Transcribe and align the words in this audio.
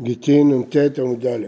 גיטין 0.00 0.50
נ"ט 0.50 0.98
עמוד 0.98 1.26
א', 1.26 1.46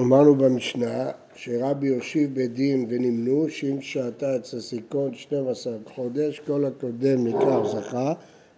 אמרנו 0.00 0.34
במשנה 0.34 1.10
שרבי 1.34 1.86
יושיב 1.86 2.34
בית 2.34 2.54
דין 2.54 2.86
ונמנו 2.88 3.46
שאם 3.48 3.80
שעתה 3.80 4.36
אצל 4.36 4.60
סיכון 4.60 5.14
12 5.14 5.72
חודש 5.94 6.40
כל 6.46 6.64
הקודם 6.64 7.26
נקרא 7.26 7.66
זכה 7.66 8.12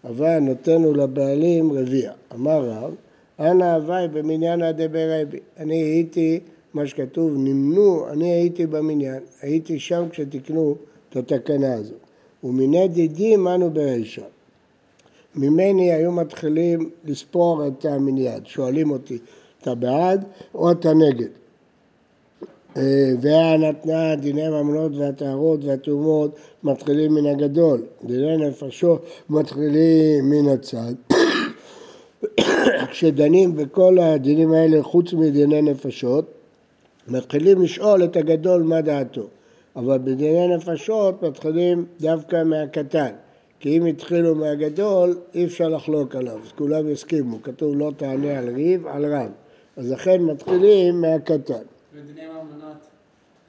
אבל 0.04 0.38
נותנו 0.38 0.94
לבעלים 0.94 1.72
רביע. 1.72 2.12
אמר 2.34 2.70
רב 2.70 2.94
אנא 3.40 3.74
הווי 3.74 4.08
במניין 4.08 4.60
דברבי 4.72 5.38
אני 5.58 5.82
הייתי 5.82 6.40
מה 6.74 6.86
שכתוב 6.86 7.32
נמנו 7.36 8.08
אני 8.10 8.32
הייתי 8.32 8.66
במניין. 8.66 9.20
הייתי 9.42 9.78
שם 9.78 10.04
כשתקנו 10.10 10.76
את 11.10 11.16
התקנה 11.16 11.74
הזאת 11.74 12.00
ומיני 12.44 12.88
דידים 12.88 13.48
אנו 13.48 13.70
ברישה 13.70 14.26
ממני 15.36 15.92
היו 15.92 16.12
מתחילים 16.12 16.90
לספור 17.04 17.66
את 17.66 17.84
המניין, 17.84 18.40
שואלים 18.44 18.90
אותי, 18.90 19.18
אתה 19.62 19.74
בעד 19.74 20.24
או 20.54 20.70
אתה 20.70 20.94
נגד? 20.94 21.28
אה, 22.76 23.12
והנתנה 23.20 24.16
דיני 24.16 24.48
ממונות 24.48 24.92
והטהרות 24.96 25.64
והתאומות 25.64 26.36
מתחילים 26.62 27.14
מן 27.14 27.26
הגדול, 27.26 27.82
דיני 28.04 28.36
נפשות 28.36 29.06
מתחילים 29.30 30.30
מן 30.30 30.48
הצד. 30.48 30.94
כשדנים 32.90 33.56
בכל 33.56 33.98
הדינים 33.98 34.52
האלה 34.52 34.82
חוץ 34.82 35.12
מדיני 35.12 35.62
נפשות, 35.62 36.24
מתחילים 37.08 37.62
לשאול 37.62 38.04
את 38.04 38.16
הגדול 38.16 38.62
מה 38.62 38.80
דעתו, 38.80 39.26
אבל 39.76 39.98
בדיני 39.98 40.56
נפשות 40.56 41.22
מתחילים 41.22 41.84
דווקא 42.00 42.44
מהקטן. 42.44 43.10
כי 43.62 43.78
אם 43.78 43.86
התחילו 43.86 44.34
מהגדול, 44.34 45.18
אי 45.34 45.44
אפשר 45.44 45.68
לחלוק 45.68 46.16
עליו, 46.16 46.40
אז 46.44 46.52
כולם 46.52 46.88
יסכימו, 46.88 47.42
כתוב 47.42 47.76
לא 47.76 47.92
תענה 47.96 48.38
על 48.38 48.48
ריב, 48.48 48.86
על 48.86 49.14
רב. 49.14 49.30
אז 49.76 49.90
לכן 49.90 50.22
מתחילים 50.22 51.00
מהקטן. 51.00 51.62
ודיני 51.94 52.26
ממונות, 52.26 52.76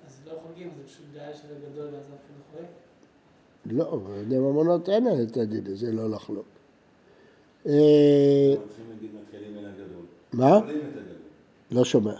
אז 0.08 0.22
לא 0.28 0.34
חוגגים, 0.44 0.70
זה 0.78 0.84
פשוט 0.88 1.06
דעה 1.14 1.34
של 1.34 1.48
הגדול 1.48 1.86
ואז 1.86 1.94
אף 1.94 2.08
אחד 2.08 2.34
לא 2.38 2.58
חולק? 2.58 2.68
לא, 3.66 4.00
בדיני 4.00 4.40
ממונות 4.40 4.90
אין 4.90 5.08
את 5.24 5.38
הדין 5.38 5.64
הזה 5.68 5.92
לא 5.92 6.10
לחלוק. 6.10 6.46
אה, 7.68 8.54
מה? 10.34 10.60
לא 11.72 11.86
שומע. 11.86 12.16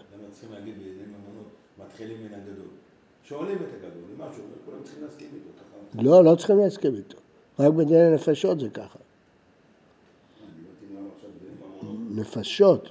מתחילים 1.86 2.18
מן 2.24 2.34
הגדול? 2.34 2.68
שואלים 3.24 3.58
את 3.58 3.74
הגדול, 3.74 4.04
למה 4.16 4.30
כולם 4.66 4.84
צריכים 4.84 5.04
להסכים 5.04 5.28
איתו. 5.34 6.04
לא, 6.10 6.24
לא 6.24 6.36
צריכים 6.36 6.58
להסכים 6.58 6.96
איתו. 6.96 7.23
רק 7.60 7.74
בדיני 7.74 8.14
נפשות 8.14 8.60
זה 8.60 8.70
ככה. 8.70 9.00
נפשות. 12.16 12.90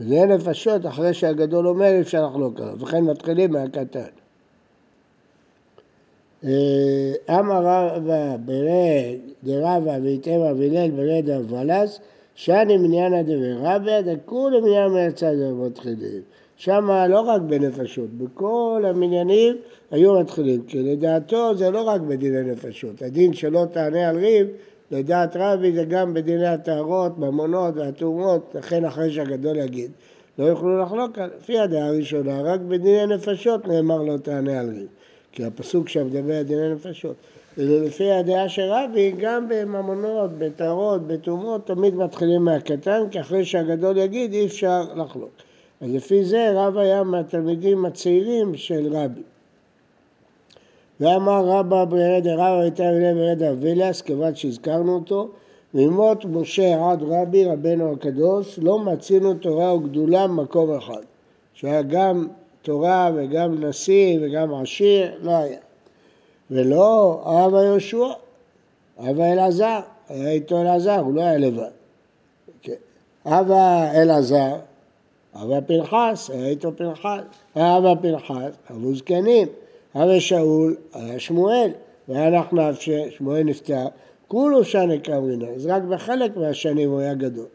בדיני 0.00 0.26
נפשות, 0.26 0.86
אחרי 0.86 1.14
שהגדול 1.14 1.68
אומר, 1.68 1.86
אי 1.86 2.00
אפשר 2.00 2.26
לחלוק 2.26 2.60
עליו, 2.60 2.80
וכן 2.80 3.04
מתחילים 3.04 3.52
מהקטן. 3.52 4.00
אה, 6.44 7.12
אמר 7.30 7.66
רבא 7.66 8.36
ברד 8.36 9.18
דרבא 9.44 9.98
ואיתמא 10.02 10.52
והלל 10.56 10.90
ברד 10.90 11.30
אבלס, 11.30 12.00
שאני 12.34 12.76
מניינה 12.76 13.22
דברבא 13.22 14.00
דכולי 14.00 14.60
מניין 14.60 14.90
מהצד 14.92 15.34
המתחילים. 15.40 16.22
שם 16.64 16.90
לא 17.08 17.20
רק 17.20 17.42
בנפשות, 17.42 18.10
בכל 18.10 18.84
המניינים 18.88 19.56
היו 19.90 20.20
מתחילים, 20.20 20.62
כי 20.62 20.82
לדעתו 20.82 21.54
זה 21.54 21.70
לא 21.70 21.82
רק 21.82 22.00
בדיני 22.00 22.52
נפשות, 22.52 23.02
הדין 23.02 23.32
שלא 23.32 23.64
תענה 23.72 24.08
על 24.08 24.18
ריב, 24.18 24.46
לדעת 24.90 25.36
רבי 25.36 25.72
זה 25.72 25.84
גם 25.84 26.14
בדיני 26.14 26.46
הטהרות, 26.46 27.18
ממונות 27.18 27.76
והתאומות, 27.76 28.54
לכן 28.54 28.84
אחרי 28.84 29.12
שהגדול 29.12 29.56
יגיד, 29.56 29.90
לא 30.38 30.44
יוכלו 30.44 30.78
לחלוק, 30.82 31.18
לפי 31.18 31.58
הדעה 31.58 31.86
הראשונה, 31.86 32.42
רק 32.42 32.60
בדיני 32.60 33.06
נפשות 33.06 33.68
נאמר 33.68 34.02
לא 34.02 34.16
תענה 34.16 34.60
על 34.60 34.68
ריב, 34.68 34.88
כי 35.32 35.44
הפסוק 35.44 35.88
שם 35.88 36.06
מדבר 36.06 36.34
על 36.34 36.42
דיני 36.42 36.74
נפשות. 36.74 37.14
ולפי 37.58 38.10
הדעה 38.10 38.48
של 38.48 38.62
רבי, 38.62 39.12
גם 39.18 39.48
בממונות, 39.48 40.30
בטהרות, 40.38 41.06
בתאומות, 41.06 41.66
תמיד 41.66 41.94
מתחילים 41.94 42.44
מהקטן, 42.44 43.02
כי 43.10 43.20
אחרי 43.20 43.44
שהגדול 43.44 43.96
יגיד 43.96 44.32
אי 44.32 44.46
אפשר 44.46 44.82
לחלוק. 44.96 45.30
אז 45.82 45.94
לפי 45.94 46.24
זה 46.24 46.52
רב 46.54 46.76
היה 46.78 47.02
מהתלמידים 47.02 47.84
הצעירים 47.84 48.56
של 48.56 48.96
רבי. 48.96 49.22
ואמר 51.00 51.44
רבא 51.44 51.84
ברד 51.84 52.26
רבא 52.26 52.60
הייתה 52.60 52.82
בני 52.82 53.14
ברד 53.14 53.42
אבילס, 53.42 54.02
כיוון 54.02 54.34
שהזכרנו 54.34 54.94
אותו, 54.94 55.28
ממות 55.74 56.24
משה 56.24 56.90
עד 56.90 57.02
רבי 57.02 57.44
רבנו 57.44 57.92
הקדוש, 57.92 58.58
לא 58.58 58.78
מצינו 58.78 59.34
תורה 59.34 59.74
וגדולה 59.74 60.26
במקום 60.26 60.74
אחד. 60.74 61.02
שהיה 61.54 61.82
גם 61.82 62.28
תורה 62.62 63.10
וגם 63.14 63.64
נשיא 63.64 64.18
וגם 64.22 64.54
עשיר, 64.54 65.12
לא 65.22 65.30
היה. 65.30 65.58
ולא 66.50 67.22
אבא 67.24 67.62
יהושע, 67.62 68.06
אבא 68.98 69.32
אלעזר, 69.32 69.80
היה 70.08 70.30
איתו 70.30 70.60
אלעזר, 70.60 70.98
הוא 70.98 71.14
לא 71.14 71.20
היה 71.20 71.38
לבד. 71.38 71.70
כן. 72.62 72.72
אבא 73.26 73.92
אלעזר 73.94 74.56
אבא 75.34 75.60
פנחס, 75.66 76.30
היה 76.30 76.46
איתו 76.46 76.76
פנחס, 76.76 77.20
אבא 77.56 77.94
פנחס, 78.00 78.56
אבו 78.70 78.94
זקנים, 78.94 79.48
אבא 79.96 80.18
שאול, 80.18 80.76
היה 80.92 81.20
שמואל, 81.20 81.70
והיה 82.08 82.30
נחנף 82.30 82.80
ששמואל 82.80 83.42
נפטר, 83.42 83.86
כולו 84.28 84.64
שנה 84.64 84.98
קמרינה, 84.98 85.46
אז 85.48 85.66
רק 85.66 85.82
בחלק 85.82 86.36
מהשנים 86.36 86.90
הוא 86.90 87.00
היה 87.00 87.14
גדול. 87.14 87.46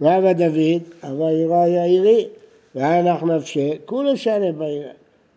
ואבא 0.00 0.32
דוד, 0.32 0.82
אבא 1.02 1.26
עירו 1.26 1.62
היה 1.62 1.84
עירי, 1.84 2.28
והיה 2.74 3.02
נחנף 3.02 3.44
שכולו 3.44 4.16
שנה 4.16 4.52
בעירה. 4.52 4.92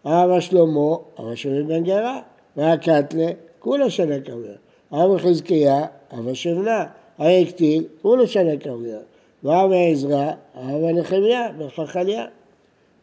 אבא 0.05 0.39
שלמה, 0.39 0.95
אבא 1.19 1.35
שמי 1.35 1.63
בן 1.63 1.83
גרה, 1.83 2.21
והיה 2.57 2.77
קטלה, 2.77 3.27
כולו 3.59 3.89
שנה 3.89 4.19
קמרינה. 4.19 4.55
אבא 4.91 5.17
חזקיה, 5.17 5.85
אבא 6.19 6.33
שבנה, 6.33 6.85
היה 7.17 7.45
קטיל, 7.45 7.83
כולו 8.01 8.27
שנה 8.27 8.57
קמרינה. 8.57 8.97
ואב 9.43 9.71
עזרא, 9.91 10.31
אב 10.55 10.85
נחמיה 10.99 11.49
וחכליה. 11.59 12.25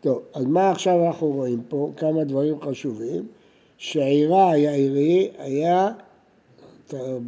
טוב, 0.01 0.23
אז 0.35 0.45
מה 0.45 0.71
עכשיו 0.71 1.07
אנחנו 1.07 1.27
רואים 1.27 1.63
פה? 1.69 1.93
כמה 1.97 2.25
דברים 2.25 2.61
חשובים. 2.61 3.27
שעירה 3.79 4.57
יאירי 4.57 5.31
היה 5.39 5.93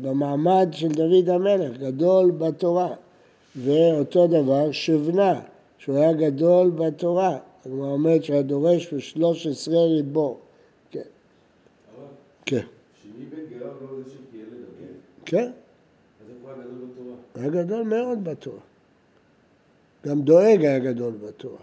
במעמד 0.01 0.69
של 0.73 0.89
דוד 0.89 1.29
המלך, 1.29 1.79
גדול 1.79 2.31
בתורה. 2.31 2.95
ואותו 3.57 4.27
דבר 4.27 4.73
שבנה, 4.73 5.41
שהוא 5.79 5.97
היה 5.97 6.13
גדול 6.13 6.71
בתורה. 6.71 7.39
הגמרא 7.67 7.89
אומרת 7.89 8.25
שהיה 8.25 8.43
דורש 8.43 8.95
בשלוש 8.95 9.47
עשרה 9.47 9.85
ריבו. 9.85 10.39
כן. 10.91 11.01
כן. 12.47 12.61
שמי 13.03 13.25
בן 13.25 13.59
גרב 13.59 13.73
לא 13.83 14.03
זה 14.05 14.11
שתהיה 14.11 14.45
לדבר? 14.45 14.93
כן. 15.25 15.51
אז 16.21 16.47
היה 16.47 16.55
גדול 16.55 16.89
בתורה? 16.93 17.15
היה 17.35 17.65
גדול 17.65 17.83
מאוד 17.83 18.25
בתורה. 18.25 18.72
גם 20.07 20.23
דואג 20.23 20.65
היה 20.65 20.79
גדול 20.79 21.13
בתורה. 21.27 21.63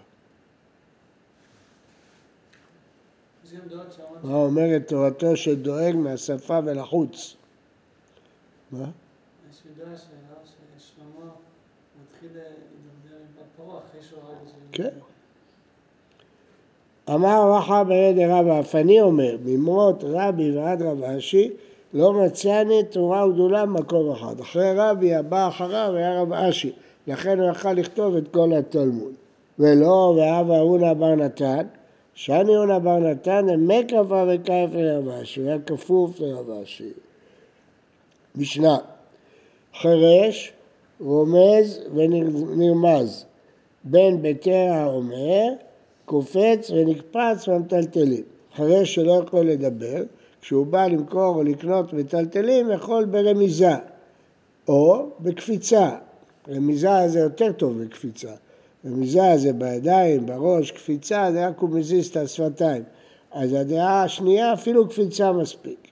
מה 4.24 4.36
אומרת 4.36 4.88
תורתו 4.88 5.38
של 5.38 5.56
דואג 5.56 5.96
מהשפה 5.96 6.60
ולחוץ? 6.66 7.36
מה? 8.72 8.80
יש 9.52 9.62
מדרש 9.66 10.00
ששלמה 10.00 11.32
מתחיל 12.02 12.30
לדבר 12.30 13.16
עם 13.16 13.28
בת 13.38 13.44
פרעה 13.58 13.80
אחרי 13.80 14.02
שהוא 14.02 14.20
הרג 14.24 14.38
את 14.48 14.76
כן. 14.76 15.00
אמר 17.14 17.58
רחא 17.58 17.84
ברד 17.84 18.16
רבא, 18.30 18.60
אף 18.60 18.76
אני 18.76 19.02
אומר, 19.02 19.38
ממרות 19.46 20.04
רבי 20.04 20.58
ועד 20.58 20.82
רב 20.82 21.04
אשי, 21.04 21.52
לא 21.94 22.14
מצאני 22.14 22.84
תורה 22.84 23.28
וגדולה 23.28 23.66
במקום 23.66 24.12
אחד. 24.12 24.40
אחרי 24.40 24.74
רבי 24.76 25.16
הבא 25.16 25.48
אחריו 25.48 25.96
היה 25.96 26.22
רב 26.22 26.34
אשי. 26.34 26.72
לכן 27.10 27.40
הוא 27.40 27.50
יכל 27.50 27.74
לכתוב 27.74 28.16
את 28.16 28.28
כל 28.28 28.54
התלמוד. 28.54 29.14
ולא, 29.60 30.16
ואבא 30.18 30.58
אהונה 30.58 30.94
בר 30.94 31.16
נתן, 31.16 31.66
שאני 32.14 32.56
אהונה 32.56 32.80
בר 32.80 33.00
נתן, 33.00 33.50
עמק 33.50 33.94
רבה 33.94 34.26
וכיף 34.28 34.70
לרבשי, 34.74 35.42
היה 35.42 35.60
כפוף 35.60 36.20
לרבשי. 36.20 36.92
משנה, 38.36 38.78
חירש, 39.82 40.54
רומז 41.00 41.82
ונרמז, 41.94 43.26
בין 43.84 44.22
ביתי 44.22 44.54
האומר, 44.54 45.48
קופץ 46.06 46.72
ונקפץ 46.72 47.50
במטלטלים. 47.50 48.24
חירש 48.56 48.96
שלא 48.96 49.24
יכול 49.26 49.46
לדבר, 49.46 50.04
כשהוא 50.42 50.66
בא 50.66 50.88
למכור 50.88 51.36
או 51.36 51.44
לקנות 51.44 51.94
מטלטלים, 51.94 52.72
יכול 52.72 53.06
ברמיזה 53.06 53.76
או 54.68 55.06
בקפיצה, 55.20 55.90
רמיזה 56.50 57.08
זה 57.08 57.20
יותר 57.20 57.52
טוב 57.52 57.78
מקפיצה. 57.78 58.32
רמיזה 58.86 59.38
זה 59.38 59.54
בידיים, 59.54 60.26
בראש, 60.26 60.72
קפיצה 60.72 61.32
זה 61.32 61.48
רק 61.48 61.60
הוא 61.60 61.70
מזיז 61.70 62.08
את 62.08 62.18
השפתיים. 62.18 62.84
אז 63.32 63.54
הדעה 63.54 64.04
השנייה 64.04 64.54
אפילו 64.54 64.90
קפיצה 64.90 65.32
מספיק. 65.32 65.88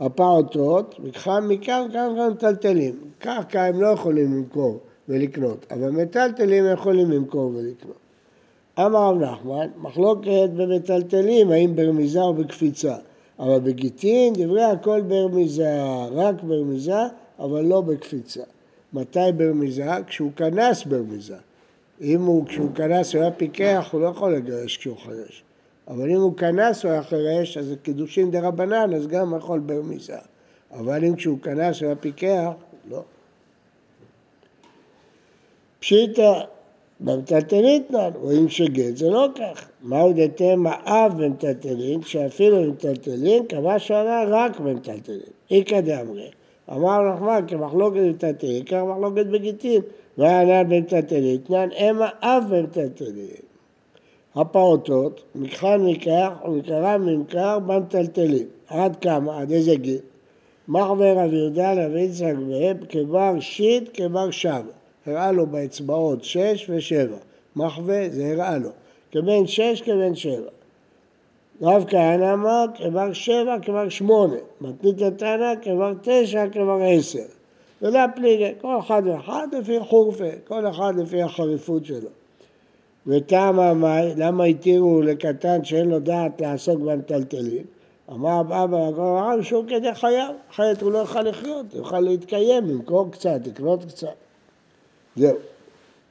הפעוטות, 0.00 0.94
מכאן 0.98 1.48
מכאן 1.48 1.88
כאן 1.92 2.14
גם 2.18 2.30
מטלטלים. 2.32 2.94
קרקע 3.18 3.62
הם 3.62 3.80
לא 3.80 3.86
יכולים 3.86 4.34
למכור, 4.34 4.78
ולקנות, 5.08 5.66
אבל 5.70 5.90
מטלטלים 5.90 6.64
יכולים 6.72 7.10
למכור 7.10 7.52
ולקנות. 7.54 7.96
אמר 8.78 9.10
רב 9.10 9.22
נחמן, 9.22 9.68
מחלוקת 9.78 10.50
במטלטלים, 10.56 11.50
האם 11.50 11.76
ברמיזה 11.76 12.20
או 12.20 12.34
בקפיצה, 12.34 12.96
אבל 13.38 13.58
בגיטין 13.60 14.34
דברי 14.36 14.64
הכל 14.64 15.00
ברמיזה, 15.00 15.82
רק 16.12 16.42
ברמיזה, 16.42 17.00
אבל 17.38 17.64
לא 17.64 17.80
בקפיצה. 17.80 18.42
מתי 18.92 19.32
ברמיזה? 19.36 19.90
כשהוא 20.06 20.32
כנס 20.36 20.84
ברמיזה. 20.84 21.36
אם 22.00 22.22
הוא, 22.22 22.46
כשהוא 22.46 22.74
כנס 22.74 23.14
הוא 23.14 23.22
היה 23.22 23.30
פיקח, 23.30 23.88
הוא 23.92 24.00
לא 24.00 24.06
יכול 24.06 24.34
לגרש 24.34 24.76
כשהוא 24.76 24.96
חרש. 24.96 25.42
אבל 25.88 26.10
אם 26.10 26.20
הוא 26.20 26.36
כנס 26.36 26.84
הוא 26.84 26.92
היה 26.92 27.02
חירש, 27.02 27.56
אז 27.56 27.66
זה 27.66 27.76
קידושין 27.76 28.30
דה 28.30 28.40
רבנן, 28.40 28.94
אז 28.94 29.06
גם 29.06 29.34
יכול 29.36 29.58
ברמיזה. 29.58 30.16
אבל 30.72 31.04
אם 31.04 31.16
כשהוא 31.16 31.38
כנס 31.38 31.80
הוא 31.80 31.86
היה 31.86 31.96
פיקח, 31.96 32.50
לא. 32.90 33.02
פשיטא, 35.80 36.40
במטלטלין 37.00 37.82
תנן, 37.82 38.10
רואים 38.14 38.48
שגט 38.48 38.96
זה 38.96 39.10
לא 39.10 39.28
כך. 39.34 39.68
מהו 39.82 40.12
דתמה 40.16 40.74
אב 40.84 41.24
במטלטלין, 41.24 42.02
שאפילו 42.02 42.62
במטלטלין, 42.62 43.46
קבע 43.46 43.78
שעלה 43.78 44.24
רק 44.28 44.60
במטלטלין. 44.60 45.20
איכא 45.50 45.80
דאמרי. 45.80 46.30
אמר 46.72 47.12
נחמן, 47.12 47.44
כמחלוקת 47.48 47.96
במטלטלין, 47.96 48.64
כך 48.64 48.82
מחלוקת 48.86 49.26
בגיטין. 49.26 49.82
וענן 50.18 50.68
במטלטלין, 50.68 51.36
תנן 51.36 51.68
אמה 51.72 52.08
אב 52.22 52.44
במטלטלין. 52.50 53.48
הפעוטות, 54.34 55.22
מכחן 55.34 55.80
מקח 55.80 56.30
ומקרם 56.44 57.06
ממכר 57.06 57.58
במטלטלים. 57.58 58.46
עד 58.68 58.96
כמה? 58.96 59.40
עד 59.40 59.50
איזה 59.50 59.74
גיל? 59.74 59.98
מחווה 60.68 61.12
רב 61.12 61.32
יהודה 61.32 61.72
רבי 61.72 62.00
יצחק 62.00 62.34
והם 62.50 62.76
כבר 62.90 63.40
שיט 63.40 63.90
כבר 63.94 64.30
שב. 64.30 64.62
הראה 65.06 65.32
לו 65.32 65.46
באצבעות 65.46 66.24
שש 66.24 66.70
ושבע. 66.70 67.16
מחווה 67.56 68.08
זה 68.10 68.32
הראה 68.32 68.58
לו. 68.58 68.70
כבן 69.12 69.46
שש 69.46 69.82
כבן 69.84 70.14
שבע. 70.14 70.50
רב 71.62 71.84
כהנא 71.88 72.32
אמר 72.32 72.64
כבר 72.74 73.12
שבע 73.12 73.56
כבר 73.62 73.88
שמונה. 73.88 74.36
מתנית 74.60 75.02
התנא 75.02 75.54
כבר 75.62 75.92
תשע 76.02 76.48
כבר 76.52 76.78
עשר. 76.82 77.24
ולא 77.82 78.00
פליגי, 78.16 78.52
כל 78.60 78.78
אחד 78.78 79.02
ואחד 79.04 79.48
לפי 79.52 79.80
חורפה, 79.80 80.30
כל 80.48 80.66
אחד 80.68 80.92
לפי 80.96 81.22
החריפות 81.22 81.84
שלו. 81.84 82.08
וטעמה 83.06 83.74
מאי, 83.74 84.12
למה 84.16 84.44
התירו 84.44 85.02
לקטן 85.02 85.64
שאין 85.64 85.88
לו 85.88 85.98
דעת 85.98 86.40
לעסוק 86.40 86.80
במטלטלים? 86.80 87.64
אמר 88.10 88.40
אבא 88.40 88.86
הגור 88.86 89.18
הרב 89.18 89.42
שהוא 89.42 89.64
כדי 89.68 89.94
חייו, 89.94 90.34
אחרת 90.50 90.82
הוא 90.82 90.92
לא 90.92 90.98
יוכל 90.98 91.22
לחיות, 91.22 91.66
הוא 91.72 91.78
יוכל 91.78 92.00
להתקיים, 92.00 92.66
למכור 92.66 93.10
קצת, 93.10 93.46
לקנות 93.46 93.84
קצת. 93.84 94.14
זהו. 95.16 95.36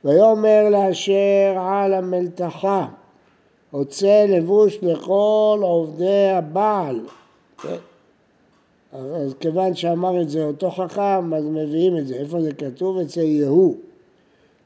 ויאמר 0.05 0.69
לאשר 0.69 1.57
על 1.57 1.94
המלתחה, 1.94 2.88
הוצא 3.72 4.25
לבוש 4.30 4.78
לכל 4.81 5.60
עובדי 5.62 6.30
הבעל. 6.30 7.00
כן? 7.62 7.75
אז 8.94 9.34
כיוון 9.40 9.75
שאמר 9.75 10.22
את 10.22 10.30
זה 10.30 10.44
אותו 10.44 10.72
חכם, 10.72 11.34
אז 11.34 11.46
מביאים 11.46 11.98
את 11.98 12.08
זה. 12.08 12.16
איפה 12.16 12.42
זה 12.42 12.54
כתוב? 12.54 12.98
אצל 12.98 13.22
יהוא. 13.22 13.75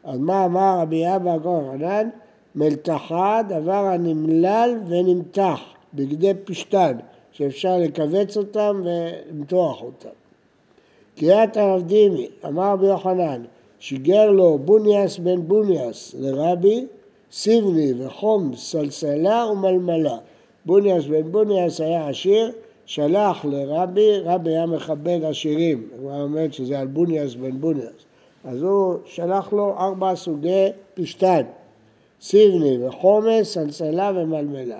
אז 0.03 0.19
מה 0.19 0.45
אמר 0.45 0.77
רבי 0.81 1.15
אבא 1.15 1.33
הגור 1.33 1.71
חנן? 1.71 2.09
מלתחה 2.56 3.42
דבר 3.50 3.71
הנמלל 3.71 4.80
ונמתח, 4.88 5.59
בגדי 5.94 6.31
פשתן, 6.44 6.98
שאפשר 7.31 7.77
לכווץ 7.77 8.38
אותם 8.38 8.81
ולמתוח 8.83 9.81
אותם. 9.81 10.09
קריאת 11.18 11.57
הרב 11.57 11.81
דימי, 11.81 12.27
אמר 12.45 12.71
רבי 12.71 12.86
יוחנן, 12.86 13.42
שיגר 13.80 14.31
לו 14.31 14.57
בוניאס 14.57 15.18
בן 15.18 15.42
בוניאס 15.48 16.15
לרבי, 16.19 16.86
סיבני 17.31 17.93
וחום 17.97 18.55
סלסלה 18.55 19.45
ומלמלה. 19.51 20.17
בוניאס 20.65 21.05
בן 21.05 21.31
בוניאס 21.31 21.81
היה 21.81 22.07
עשיר, 22.07 22.51
שלח 22.85 23.45
לרבי, 23.45 24.19
רבי 24.23 24.49
היה 24.49 24.65
מכבד 24.65 25.19
עשירים, 25.23 25.87
הוא 25.99 26.11
אומר 26.11 26.51
שזה 26.51 26.79
על 26.79 26.87
בוניאס 26.87 27.35
בן 27.35 27.59
בוניאס. 27.61 28.05
אז 28.43 28.61
הוא 28.61 28.95
שלח 29.05 29.53
לו 29.53 29.73
ארבע 29.77 30.15
סוגי 30.15 30.67
פשתן, 30.93 31.41
סיבני 32.21 32.85
וחומס, 32.85 33.53
סלסלה 33.53 34.11
ומלמלה. 34.15 34.79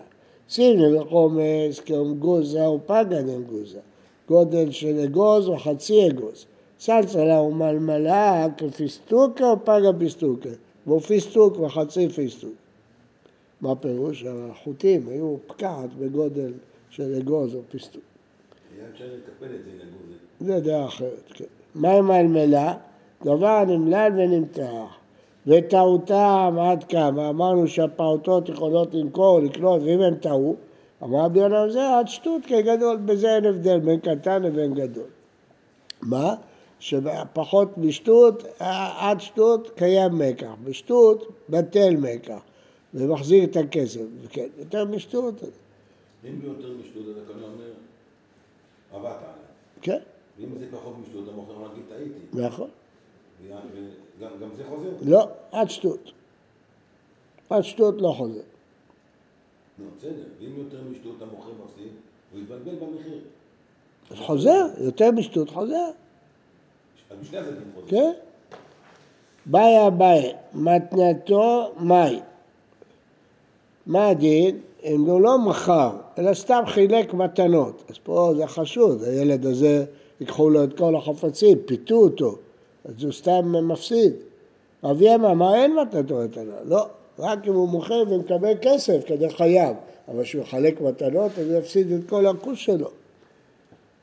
סיבני 0.50 0.98
וחומס 0.98 1.80
כאמגוזא 1.86 2.69
ופלגי 2.69 3.30
אמגוזא, 3.30 3.80
גודל 4.27 4.71
של 4.71 5.00
אגוז 5.00 5.48
או 5.48 5.57
חצי 5.57 6.07
אגוז. 6.07 6.45
סלסלה 6.80 7.42
ומלמלה 7.42 8.48
כפיסתקא 8.58 9.50
ופלגי 9.50 9.90
פיסתקא, 10.00 10.50
כמו 10.83 11.00
פיסטוק 11.00 11.60
וחצי 11.60 12.10
פיסטוק. 12.10 12.54
מה 13.62 13.75
פירוש? 13.75 14.24
החוטים 14.28 15.07
היו 15.07 15.36
פקעת 15.48 15.94
בגודל 15.94 16.51
של 16.89 17.16
אגוז 17.16 17.56
או 17.56 17.60
פיסטוק. 17.69 18.01
היה 18.78 18.88
אפשר 18.94 19.06
לטפל 19.06 19.56
את 19.56 19.62
זה 20.39 20.60
דעה 20.60 20.86
אחרת, 20.86 21.31
כן. 21.33 21.45
מה 21.75 21.92
עם 21.92 22.07
מלמלה? 22.07 22.74
דבר 23.24 23.63
נמלל 23.66 24.12
ונמתח. 24.18 24.98
וטעותם 25.48 26.56
עד 26.62 26.84
כמה? 26.84 27.30
אמרנו 27.30 27.68
שהפעוטות 27.68 28.50
יכולות 28.50 28.94
למכור, 28.94 29.39
לקנות, 29.39 29.81
ואם 29.81 30.01
הם 30.01 30.16
טעו, 30.16 30.56
אמר 31.04 31.19
רבי 31.19 31.39
יונה 31.39 31.69
זה 31.69 31.98
עד 31.98 32.07
שטות 32.07 32.42
כגדול, 32.45 32.98
בזה 32.98 33.36
אין 33.36 33.45
הבדל 33.45 33.80
בין 33.80 34.00
קטן 34.00 34.44
לבין 34.44 34.74
גדול. 34.74 35.07
מה? 36.01 36.36
שפחות 36.81 37.78
משטות, 37.78 38.44
עד 39.00 39.22
שטות 39.22 39.72
קיים 39.75 40.18
מקח, 40.18 40.51
בשטות 40.63 41.28
בטל 41.50 41.95
מקח, 42.00 42.39
ומחזיר 42.94 43.44
את 43.44 43.56
הכסף, 43.56 44.01
כן, 44.30 44.48
יותר 44.57 44.86
משטות. 44.86 45.33
אם 46.30 46.42
ביותר 46.42 46.74
משטות, 46.80 47.04
הקונה 47.24 47.45
אומר, 47.45 47.72
עבדת 48.94 49.18
עליי. 49.18 49.33
כן, 49.81 50.00
ואם 50.39 50.57
זה 50.60 50.66
פחות 50.72 50.95
משטות, 51.01 51.28
המוכר 51.28 51.54
להגיד 51.62 51.83
טעיתי. 51.89 52.46
נכון. 52.46 52.70
גם 54.20 54.50
זה 54.56 54.63
חוזר. 54.70 54.89
לא, 55.01 55.27
עד 55.51 55.70
שטות. 55.70 56.12
עד 57.50 57.62
שטות 57.62 58.01
לא 58.01 58.13
חוזר. 58.17 58.41
נו, 59.79 59.86
בסדר. 59.98 60.24
ואם 60.39 60.58
יותר 60.58 60.82
משטות 60.91 61.22
המוכר 61.22 61.50
מפסיד, 61.63 61.91
הוא 62.32 62.39
יתבלבל 62.41 62.75
במחיר. 62.75 63.20
חוזר, 64.15 64.65
יותר 64.77 65.12
משטות 65.12 65.50
חוזר. 65.50 65.89
כן? 67.88 68.12
באי 69.46 69.88
אביי, 69.88 70.34
מתנתו 70.53 71.72
מאי. 71.80 72.20
מה 73.86 74.08
הדין? 74.08 74.60
אם 74.84 75.01
הוא 75.01 75.22
לא 75.22 75.39
מכר, 75.39 75.91
אלא 76.18 76.34
סתם 76.34 76.63
חילק 76.68 77.13
מתנות. 77.13 77.84
אז 77.89 77.96
פה 78.03 78.34
זה 78.38 78.48
חשוד, 78.48 79.03
הילד 79.03 79.46
הזה, 79.46 79.86
ייקחו 80.22 80.50
לו 80.50 80.63
את 80.63 80.77
כל 80.77 80.96
החפצים, 80.96 81.58
פיתו 81.65 81.96
אותו, 81.96 82.36
אז 82.86 83.03
הוא 83.03 83.12
סתם 83.12 83.68
מפסיד. 83.68 84.13
רבי 84.84 85.15
אמר 85.15 85.56
אין 85.56 85.75
מתנתו 85.75 86.15
מתנה, 86.24 86.56
לא, 86.65 86.86
רק 87.20 87.48
אם 87.48 87.53
הוא 87.53 87.70
מוכר 87.70 88.03
ומקבל 88.10 88.53
כסף 88.62 89.01
כדי 89.06 89.30
חייו, 89.30 89.74
אבל 90.08 90.24
כשהוא 90.24 90.41
יחלק 90.41 90.82
מתנות 90.82 91.32
אז 91.39 91.50
הוא 91.50 91.58
יפסיד 91.58 91.91
את 91.91 92.10
כל 92.10 92.27
הכוס 92.27 92.60
שלו. 92.60 92.89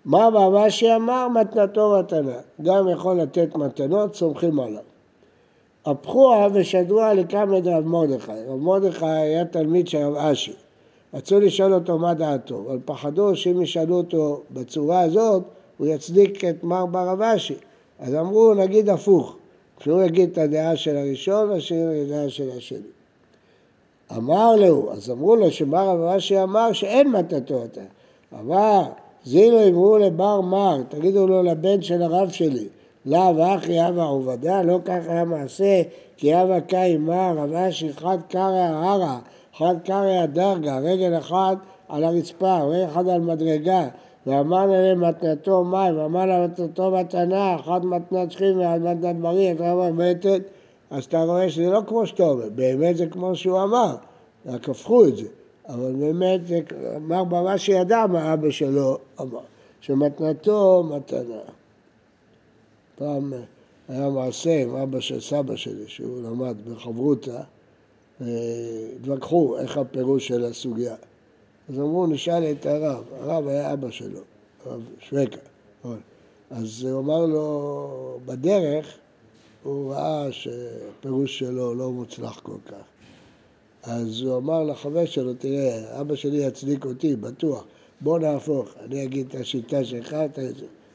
מה 0.09 0.29
רש"י 0.53 0.95
אמר? 0.95 1.29
מתנתו 1.29 1.97
מתנה. 1.99 2.37
גם 2.62 2.88
יכול 2.88 3.21
לתת 3.21 3.57
מתנות, 3.57 4.15
סומכים 4.15 4.61
עליו. 4.61 4.83
הפכוה 5.87 6.49
ושדוה 6.53 7.15
לקמא 7.15 7.61
דרב 7.61 7.87
מרדכי. 7.87 8.33
רב 8.49 8.61
מרדכי 8.61 9.07
היה 9.07 9.45
תלמיד 9.45 9.88
של 9.88 9.99
רב 9.99 10.17
אשי. 10.17 10.53
רצו 11.15 11.41
לשאול 11.41 11.75
אותו 11.75 11.99
מה 11.99 12.15
דעתו, 12.15 12.65
אבל 12.67 12.79
פחדו 12.85 13.37
שאם 13.37 13.62
ישאלו 13.62 13.97
אותו 13.97 14.43
בצורה 14.50 15.00
הזאת, 15.00 15.43
הוא 15.79 15.87
יצדיק 15.87 16.45
את 16.45 16.65
מר 16.65 16.87
ברב 16.87 17.23
אשי. 17.23 17.55
אז 17.99 18.15
אמרו, 18.15 18.55
נגיד 18.55 18.88
הפוך, 18.88 19.37
שהוא 19.81 20.03
יגיד 20.03 20.31
את 20.31 20.38
הדעה 20.38 20.77
של 20.77 20.97
הראשון, 20.97 21.50
והשני 21.50 22.03
את 22.03 22.07
הדעה 22.07 22.29
של 22.29 22.50
השני. 22.57 22.79
אמר 24.17 24.57
לו, 24.57 24.93
אז 24.93 25.11
אמרו 25.11 25.37
לו 25.37 25.50
שמר 25.50 25.88
רב 25.88 26.00
אשי 26.00 26.43
אמר 26.43 26.73
שאין 26.73 27.11
מתתו 27.11 27.65
אתה. 27.65 27.81
אמר, 28.41 28.83
זילו 29.25 29.69
אמרו 29.69 29.99
לבר 29.99 30.41
מר, 30.41 30.79
תגידו 30.89 31.27
לו 31.27 31.43
לבן 31.43 31.83
של 31.83 32.03
הרב 32.03 32.31
שלי, 32.31 32.69
לאו 33.07 33.55
אחי 33.57 33.89
אבא 33.89 34.07
עובדה, 34.07 34.63
לא 34.63 34.79
כך 34.85 34.99
היה 35.09 35.25
מעשה, 35.25 35.83
כי 36.17 36.43
אבא 36.43 36.61
קאי 36.61 36.97
מר, 36.97 37.35
רב 37.37 37.55
אשי 37.55 37.93
חד 37.93 38.19
קרא 38.29 38.69
הרע, 38.73 39.19
חד 39.59 39.75
קרא 39.85 40.23
הדרגה, 40.23 40.79
רגל 40.79 41.19
אחת 41.19 41.57
על 41.89 42.05
הרצפה, 42.05 42.59
רגל 42.59 42.85
אחד 42.85 43.09
על 43.09 43.21
מדרגה, 43.21 43.89
ואמר 44.27 44.67
להם 44.67 45.05
מתנתו 45.05 45.65
מים, 45.65 45.99
ואמר 45.99 46.27
להם 46.27 46.45
מתנתו 46.45 46.91
מתנה, 46.91 47.57
אחת 47.57 47.83
מתנת 47.85 48.33
שכין 48.33 48.59
ואחת 48.59 48.81
מתנת 48.81 49.17
בריא, 49.17 49.53
אתה 49.53 49.73
אומר 49.73 49.91
בטן, 49.97 50.39
אז 50.91 51.05
אתה 51.05 51.23
רואה 51.23 51.51
שזה 51.51 51.71
לא 51.71 51.81
כמו 51.87 52.07
שאתה 52.07 52.23
אומר, 52.23 52.49
באמת 52.55 52.97
זה 52.97 53.07
כמו 53.07 53.37
שהוא 53.37 53.63
אמר, 53.63 53.95
רק 54.47 54.69
הפכו 54.69 55.05
את 55.05 55.17
זה, 55.17 55.27
אבל 55.69 55.93
באמת 55.93 56.47
זה 56.47 56.61
אמר 56.97 57.25
במה 57.25 57.59
שידע 57.59 58.07
מה 58.07 58.35
אבא 58.35 58.51
שלו 58.51 58.99
אמר, 59.21 59.41
שמתנתו 59.81 60.85
מתנה. 60.91 61.41
פעם 62.97 63.33
היה 63.89 64.11
מעשה 64.11 64.63
עם 64.63 64.75
אבא 64.75 65.01
של 65.01 65.21
סבא 65.21 65.57
שלי, 65.57 65.85
שהוא 65.87 66.23
למד 66.23 66.57
בחברותא, 66.71 67.41
התווכחו 68.21 69.59
איך 69.59 69.77
הפירוש 69.77 70.29
של 70.29 70.45
הסוגיה. 70.45 70.95
אז 71.69 71.79
אמרו, 71.79 72.07
נשאל 72.07 72.53
את 72.53 72.67
הרב, 72.67 73.05
הרב 73.21 73.49
היה 73.49 73.73
אבא 73.73 73.91
שלו, 73.91 74.21
הרב 74.65 74.83
שווקה. 75.01 75.39
אז 76.51 76.85
הוא 76.85 77.01
אמר 77.01 77.27
לו, 77.27 78.21
בדרך 78.27 78.99
הוא 79.63 79.93
ראה 79.95 80.33
שהפירוש 80.33 81.39
שלו 81.39 81.75
לא 81.75 81.91
מוצלח 81.91 82.41
כל 82.41 82.57
כך. 82.67 82.83
אז 83.83 84.23
הוא 84.23 84.37
אמר 84.37 84.63
לחבר 84.63 85.07
שלו, 85.07 85.35
תראה, 85.35 86.01
אבא 86.01 86.15
שלי 86.15 86.37
יצדיק 86.37 86.85
אותי, 86.85 87.17
בטוח, 87.17 87.65
בוא 88.01 88.19
נהפוך, 88.19 88.69
אני 88.85 89.05
אגיד 89.05 89.27
את 89.29 89.41
השיטה 89.41 89.85
שלך, 89.85 90.17
אתה... 90.25 90.43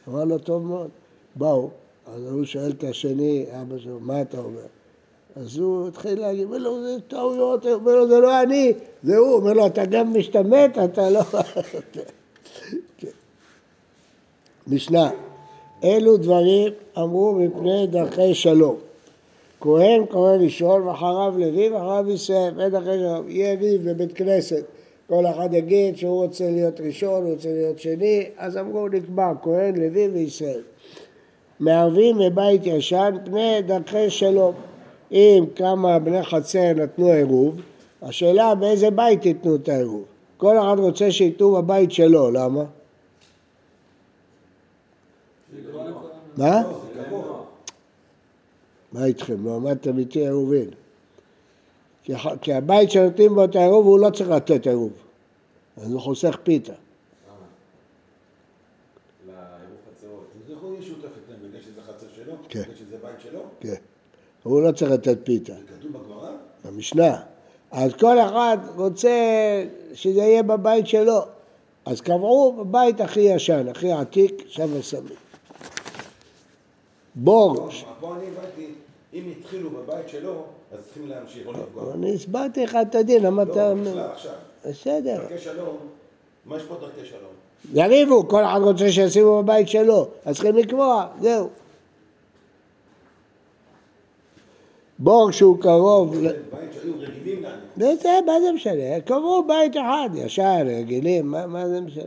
אמר 0.08 0.24
לו, 0.24 0.38
טוב 0.38 0.66
מאוד. 0.66 0.90
באו, 1.36 1.70
אז 2.08 2.32
הוא 2.32 2.46
שואל 2.46 2.72
את 2.72 2.84
השני, 2.84 3.46
אבא 3.62 3.78
שלו, 3.78 4.00
מה 4.00 4.22
אתה 4.22 4.38
אומר? 4.38 4.66
אז 5.36 5.58
הוא 5.58 5.88
התחיל 5.88 6.20
להגיד, 6.20 6.44
אומר 6.44 6.58
לו, 6.58 6.84
זה 6.84 6.98
טעויות, 7.08 7.66
הוא 7.66 7.74
אומר 7.74 7.96
לו, 7.96 8.08
זה 8.08 8.20
לא 8.20 8.42
אני, 8.42 8.74
זה 9.04 9.18
הוא, 9.18 9.34
אומר 9.34 9.54
לו, 9.54 9.66
אתה 9.66 9.86
גם 9.86 10.14
משתמט, 10.14 10.78
אתה 10.84 11.10
לא... 11.10 11.22
כן. 12.98 13.08
משנה, 14.68 15.10
אלו 15.84 16.18
דברים 16.18 16.74
אמרו 16.98 17.34
מפני 17.34 17.88
דרכי 17.88 18.36
שלום. 18.36 18.76
כהן 19.64 20.06
קורא 20.06 20.32
ראשון 20.32 20.82
ואחריו 20.82 21.34
לוי 21.38 21.70
ואחריו 21.70 22.12
ישראל, 22.12 22.62
אין 22.62 22.70
דרכי 22.70 22.86
שלום. 22.86 23.30
יהיה 23.30 23.60
ריב 23.60 23.90
בבית 23.90 24.14
כנסת, 24.14 24.66
כל 25.08 25.26
אחד 25.26 25.54
יגיד 25.54 25.98
שהוא 25.98 26.24
רוצה 26.24 26.50
להיות 26.50 26.82
ראשון, 26.82 27.24
הוא 27.24 27.34
רוצה 27.34 27.50
להיות 27.50 27.80
שני, 27.80 28.26
אז 28.38 28.58
אמרו 28.58 28.88
נקבע 28.88 29.32
כהן, 29.44 29.76
לוי 29.76 30.08
וישראל. 30.08 30.62
מערבים 31.60 32.18
מבית 32.18 32.62
ישן 32.66 33.16
פני 33.26 33.62
דרכי 33.62 34.10
שלום. 34.10 34.54
אם 35.12 35.46
כמה 35.56 36.00
בני 36.00 36.24
חצר 36.24 36.74
נתנו 36.76 37.08
עירוב, 37.08 37.56
השאלה 38.02 38.56
באיזה 38.56 38.90
בית 38.90 39.26
ייתנו 39.26 39.56
את 39.56 39.70
העירוב. 39.70 40.04
כל 40.38 40.58
אחד 40.58 40.76
רוצה 40.80 41.12
שייתנו 41.12 41.52
בבית 41.52 41.92
שלו, 41.92 42.32
למה? 42.32 42.64
מה? 46.38 46.83
מה 48.94 49.06
איתכם? 49.06 49.46
לא 49.46 49.56
עמדתם 49.56 49.98
איתי 49.98 50.20
עירובין. 50.20 50.70
כי 52.42 52.54
הבית 52.54 52.92
שנותנים 52.92 53.36
בו 53.36 53.44
את 53.44 53.56
העירוב 53.56 53.86
הוא 53.86 54.00
לא 54.00 54.10
צריך 54.10 54.30
לתת 54.30 54.68
עירוב. 54.68 54.92
אז 55.78 55.92
הוא 55.92 56.02
חוסך 56.02 56.38
פיתה. 56.44 56.74
כן. 62.50 62.64
כן. 63.60 63.76
הוא 64.44 64.62
לא 64.62 64.72
צריך 64.72 64.92
לתת 64.92 65.18
פיתה. 65.24 65.54
זה 65.54 65.60
כתוב 65.80 65.92
בגמרא? 65.92 66.32
במשנה. 66.66 67.22
אז 67.72 67.94
כל 67.94 68.20
אחד 68.20 68.58
רוצה 68.76 69.10
שזה 69.94 70.20
יהיה 70.20 70.44
בבית 70.44 70.88
שלו. 70.88 71.20
אז 71.86 72.02
קבעו 72.02 72.54
בבית 72.54 73.02
הכי 73.02 73.20
ישן, 73.20 73.68
הכי 73.68 73.92
עתיק, 73.92 74.44
שם 74.48 74.82
שמים. 74.82 75.16
בור. 77.16 77.56
לא, 77.56 77.72
פה 78.00 78.16
אני 78.16 78.26
הבנתי, 78.28 78.74
אם 79.14 79.24
התחילו 79.32 79.70
בבית 79.70 80.10
שלו, 80.10 80.44
אז 80.72 80.80
צריכים 80.86 81.08
להמשיך, 81.08 81.48
לא 81.48 81.54
לפגוע. 81.54 81.94
אני 81.94 82.14
הסברתי 82.14 82.64
לך 82.64 82.78
את 82.82 82.96
הדין, 82.96 83.24
למה 83.24 83.44
אתה... 83.44 83.74
לא, 83.74 84.00
עכשיו. 84.00 84.32
בסדר. 84.66 85.18
דרכי 85.18 85.38
שלום, 85.38 85.78
מה 86.46 86.58
יש 86.58 86.64
פה 86.64 86.76
דרכי 86.82 87.06
שלום? 87.06 87.32
יריבו, 87.74 88.28
כל 88.28 88.44
אחד 88.44 88.60
רוצה 88.64 88.92
שישימו 88.92 89.44
בבית 89.44 89.68
שלו, 89.68 90.08
אז 90.26 90.36
צריכים 90.36 90.56
לקבוע, 90.56 91.08
זהו. 91.22 91.50
בור 95.00 95.32
שהוא 95.32 95.62
קרוב... 95.62 96.16
בית 96.16 96.34
שהיו 96.74 96.94
רגילים 97.00 97.44
לנו. 97.44 97.96
זה, 98.02 98.20
מה 98.26 98.42
זה 98.42 98.52
משנה? 98.52 99.02
קבעו 99.06 99.44
בית 99.48 99.78
אחד, 99.78 100.10
ישר, 100.16 100.58
רגילים, 100.66 101.32
מה, 101.32 101.48
מה 101.48 101.68
זה 101.68 101.82
משנה? 101.82 102.04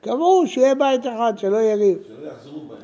קבעו 0.00 0.46
שיהיה 0.46 0.74
בית 0.74 1.06
אחד, 1.06 1.32
שלא 1.36 1.56
יריב. 1.56 1.98
שלא 2.06 2.28
יחזרו 2.28 2.60
בהם. 2.60 2.78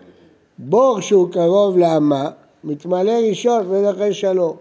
בור 0.59 1.01
שהוא 1.01 1.33
קרוב 1.33 1.79
לאמה, 1.79 2.31
מתמלא 2.65 3.13
ראשון 3.29 3.69
בדרכי 3.69 4.15
שלום. 4.15 4.57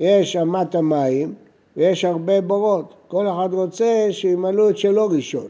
יש 0.00 0.36
אמת 0.36 0.74
המים 0.74 1.34
ויש 1.76 2.04
הרבה 2.04 2.40
בורות. 2.40 2.94
כל 3.08 3.28
אחד 3.28 3.48
רוצה 3.52 4.06
שימלאו 4.10 4.70
את 4.70 4.78
שלו 4.78 5.08
ראשון. 5.08 5.46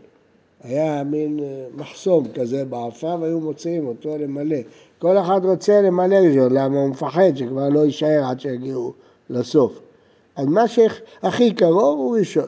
היה 0.63 1.05
מין 1.05 1.39
אה, 1.43 1.65
מחסום 1.75 2.25
כזה 2.35 2.65
באפה 2.65 3.17
והיו 3.21 3.41
מוציאים 3.41 3.87
אותו 3.87 4.19
למלא. 4.19 4.57
כל 4.99 5.19
אחד 5.19 5.41
רוצה 5.45 5.81
למלא 5.83 6.15
ראשון, 6.15 6.53
למה 6.53 6.81
הוא 6.81 6.89
מפחד 6.89 7.37
שכבר 7.37 7.69
לא 7.69 7.85
יישאר 7.85 8.25
עד 8.31 8.41
שיגיעו 8.41 8.93
לסוף. 9.31 9.81
אז 10.37 10.47
מה 10.47 10.69
שהכי 10.69 11.55
קרוב 11.55 11.99
הוא 11.99 12.19
ראשון. 12.19 12.47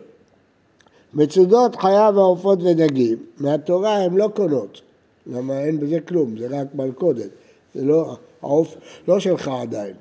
מצודות 1.15 1.77
חיה 1.77 2.11
ועופות 2.15 2.59
ודגים, 2.63 3.19
מהתורה 3.39 3.97
הן 3.97 4.17
לא 4.17 4.31
קונות, 4.37 4.81
למה 5.27 5.61
אין 5.61 5.81
בזה 5.81 6.01
כלום, 6.01 6.37
זה 6.39 6.47
רק 6.51 6.67
מלכודת. 6.75 7.31
זה 7.75 7.85
לא, 7.85 8.17
העוף 8.43 8.77
לא 9.09 9.21
שלך 9.21 9.49
עדיין, 9.49 9.95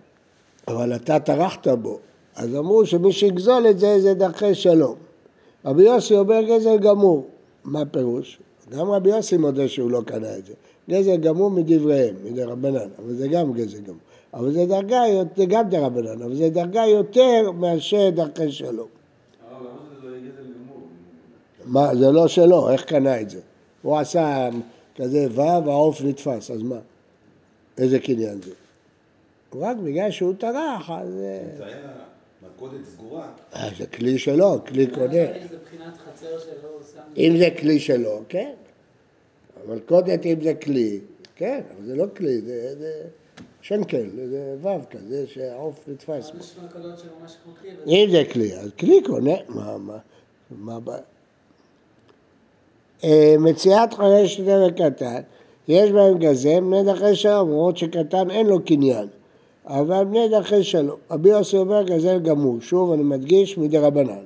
אבל 0.67 0.95
אתה 0.95 1.19
טרחת 1.19 1.67
בו. 1.67 1.99
אז 2.35 2.55
אמרו 2.55 2.85
שמי 2.85 3.11
שיגזול 3.11 3.67
את 3.69 3.79
זה, 3.79 3.99
זה 4.01 4.13
דרכי 4.13 4.55
שלום. 4.55 4.95
רבי 5.65 5.83
יוסי 5.83 6.15
אומר 6.15 6.41
גזל 6.41 6.77
גמור. 6.77 7.25
מה 7.63 7.85
פירוש? 7.85 8.39
גם 8.69 8.91
רבי 8.91 9.09
יוסי 9.09 9.37
מודה 9.37 9.67
שהוא 9.67 9.91
לא 9.91 10.01
קנה 10.05 10.37
את 10.37 10.45
זה. 10.45 10.53
גזל 10.89 11.15
גמור 11.15 11.51
מדבריהם, 11.51 12.15
מדי 12.23 12.43
רבנן, 12.43 12.89
אבל 12.99 13.13
זה 13.13 13.27
גם 13.27 13.53
גזל 13.53 13.79
גמור. 13.79 13.99
אבל 14.33 14.51
זה 14.51 14.65
דרגה, 14.65 15.01
זה 15.35 15.45
גם 15.45 15.69
דרבנן, 15.69 16.21
אבל 16.21 16.35
זה 16.35 16.49
דרגה 16.49 16.85
יותר 16.85 17.51
מאשר 17.51 18.09
דרכי 18.09 18.51
שלום. 18.51 18.87
מה, 21.65 21.95
זה 21.95 22.11
לא 22.11 22.27
שלו, 22.27 22.69
איך 22.69 22.83
קנה 22.83 23.21
את 23.21 23.29
זה? 23.29 23.39
הוא 23.81 23.97
עשה 23.97 24.49
כזה 24.95 25.27
ו', 25.31 25.41
העוף 25.41 26.01
נתפס, 26.01 26.51
אז 26.51 26.61
מה? 26.61 26.79
איזה 27.79 27.99
קניין 27.99 28.41
זה? 28.41 28.51
רק 29.59 29.77
בגלל 29.77 30.11
שהוא 30.11 30.33
טרח, 30.39 30.89
אז... 30.89 31.13
זה 31.13 31.65
היה 31.65 31.77
מלכודת 32.43 32.85
סגורה. 32.85 33.27
אה, 33.55 33.69
זה 33.77 33.87
כלי 33.87 34.19
שלו, 34.19 34.65
כלי 34.67 34.87
קונה. 34.87 35.25
זה 35.49 35.57
בחינת 35.65 35.97
חצר 35.97 36.39
שלו, 36.39 36.69
שם... 36.93 36.99
אם 37.17 37.35
זה 37.37 37.49
כלי 37.59 37.79
שלו, 37.79 38.23
כן. 38.29 38.53
מלכודת 39.67 40.25
אם 40.25 40.41
זה 40.43 40.53
כלי, 40.53 40.99
כן, 41.35 41.61
אבל 41.75 41.85
זה 41.85 41.95
לא 41.95 42.05
כלי, 42.17 42.41
זה, 42.41 42.75
זה 42.79 43.03
שנקל, 43.61 44.09
זה 44.29 44.55
ו' 44.61 44.89
כזה 44.89 45.27
שהעוף 45.27 45.87
נתפס 45.87 46.29
אבל 46.29 46.37
בו. 46.37 46.43
יש 46.43 46.55
מלכודות 46.63 46.99
שממש 46.99 47.35
כמו 47.43 47.53
כלי. 47.61 47.69
אם 47.87 48.11
זה 48.11 48.23
כלי, 48.33 48.55
אז 48.55 48.69
כלי 48.79 49.01
קונה, 49.05 49.35
מה, 49.47 49.77
מה, 49.77 49.97
מה 50.51 50.75
הבעיה? 50.75 51.01
אה, 53.03 53.35
מציאת 53.39 53.93
חרש 53.93 54.39
גדול 54.39 54.71
וקטן, 54.71 55.21
יש 55.69 55.91
בהם 55.91 56.17
גזם, 56.17 56.65
בני 56.69 56.83
דרכי 56.83 57.15
שלום, 57.15 57.49
למרות 57.49 57.77
שקטן 57.77 58.29
אין 58.31 58.47
לו 58.47 58.65
קניין, 58.65 59.07
אבל 59.65 60.03
בני 60.03 60.29
דרכי 60.29 60.63
שלום. 60.63 60.97
רבי 61.11 61.29
יוסי 61.29 61.57
אומר 61.57 61.83
גזל 61.83 62.19
גמור, 62.19 62.61
שוב 62.61 62.91
אני 62.91 63.03
מדגיש, 63.03 63.57
מדי 63.57 63.77
רבנן. 63.77 64.25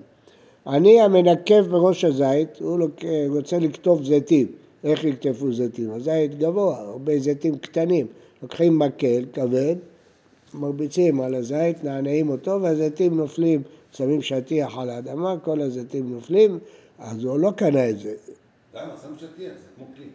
אני 0.67 1.01
המנקב 1.01 1.61
בראש 1.61 2.05
הזית, 2.05 2.49
הוא 2.59 2.79
רוצה 3.29 3.59
לקטוף 3.59 4.03
זיתים. 4.03 4.47
איך 4.83 5.03
יקטפו 5.03 5.53
זיתים? 5.53 5.91
הזית 5.91 6.37
גבוה, 6.39 6.77
הרבה 6.77 7.19
זיתים 7.19 7.57
קטנים. 7.57 8.07
לוקחים 8.43 8.79
מקל 8.79 9.25
כבד, 9.33 9.75
מרביצים 10.53 11.21
על 11.21 11.35
הזית, 11.35 11.83
נענעים 11.83 12.29
אותו, 12.29 12.61
והזיתים 12.61 13.17
נופלים, 13.17 13.61
שמים 13.91 14.21
שטיח 14.21 14.77
על 14.77 14.89
האדמה, 14.89 15.35
כל 15.43 15.61
הזיתים 15.61 16.13
נופלים, 16.13 16.59
אז 16.99 17.23
הוא 17.23 17.39
לא 17.39 17.51
קנה 17.51 17.89
את 17.89 17.99
זה. 17.99 18.13
למה? 18.73 18.93
שם 19.01 19.17
שטיח, 19.17 19.53
זה 19.53 19.67
כמו 19.75 19.85
כלי. 19.95 20.05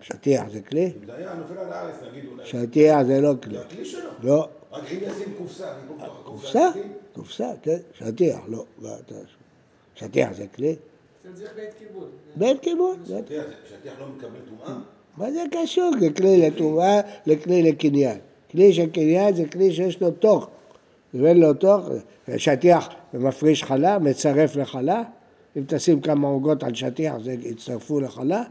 שטיח 0.00 0.48
זה 0.52 0.60
כלי? 0.60 0.92
היה 1.08 1.34
נופל 1.34 1.58
על 1.58 1.72
הארץ, 1.72 1.94
נגיד 2.10 2.24
אולי. 2.26 2.46
שטיח 2.46 3.02
זה 3.02 3.20
לא 3.20 3.34
כלי. 3.42 3.58
זה 3.58 3.64
הכלי 3.64 3.84
שלו. 3.84 4.10
לא. 4.22 4.48
רק 4.72 4.82
אם 4.92 4.98
ישים 5.02 5.34
קופסה, 5.38 5.72
אני 5.72 6.02
הקופסה. 6.02 6.24
קופסה? 6.24 6.70
קופסה, 7.14 7.50
כן. 7.62 7.76
שטיח, 7.92 8.40
לא. 8.48 8.64
שטיח 9.94 10.32
זה 10.32 10.46
כלי? 10.46 10.76
זה 11.24 11.34
צריך 11.34 11.50
בית 11.56 11.74
כיבוד. 11.78 12.10
בית 12.36 12.60
כיבוד. 12.60 12.98
שטיח 13.04 13.94
לא 14.00 14.06
מקבל 14.16 14.40
טומאה? 14.48 14.78
מה 15.16 15.32
זה 15.32 15.42
קשור? 15.52 15.90
זה 16.00 16.10
כלי 16.16 16.50
לטומאה, 16.50 17.00
לכלי 17.26 17.62
לקניין. 17.62 18.18
כלי 18.50 18.72
של 18.72 18.90
קניין 18.90 19.34
זה 19.34 19.44
כלי 19.52 19.72
שיש 19.72 20.00
לו 20.02 20.10
תוך. 20.10 20.48
אם 21.14 21.26
אין 21.26 21.40
לו 21.40 21.54
תוך, 21.54 21.88
שטיח 22.36 22.88
מפריש 23.14 23.64
חלה, 23.64 23.98
מצרף 23.98 24.56
לחלה. 24.56 25.02
אם 25.56 25.62
תשים 25.66 26.00
כמה 26.00 26.28
עוגות 26.28 26.62
על 26.62 26.74
שטיח, 26.74 27.14
זה 27.24 27.32
יצטרפו 27.32 28.00
לחלה. 28.00 28.42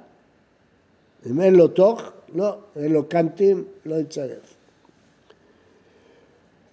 אם 1.32 1.42
אין 1.42 1.56
לו 1.56 1.68
תוך, 1.68 2.01
לא. 2.36 2.50
אין 2.75 2.92
לו 2.92 3.04
קנטים, 3.04 3.63
לא 3.86 3.96
יצרף. 3.96 4.58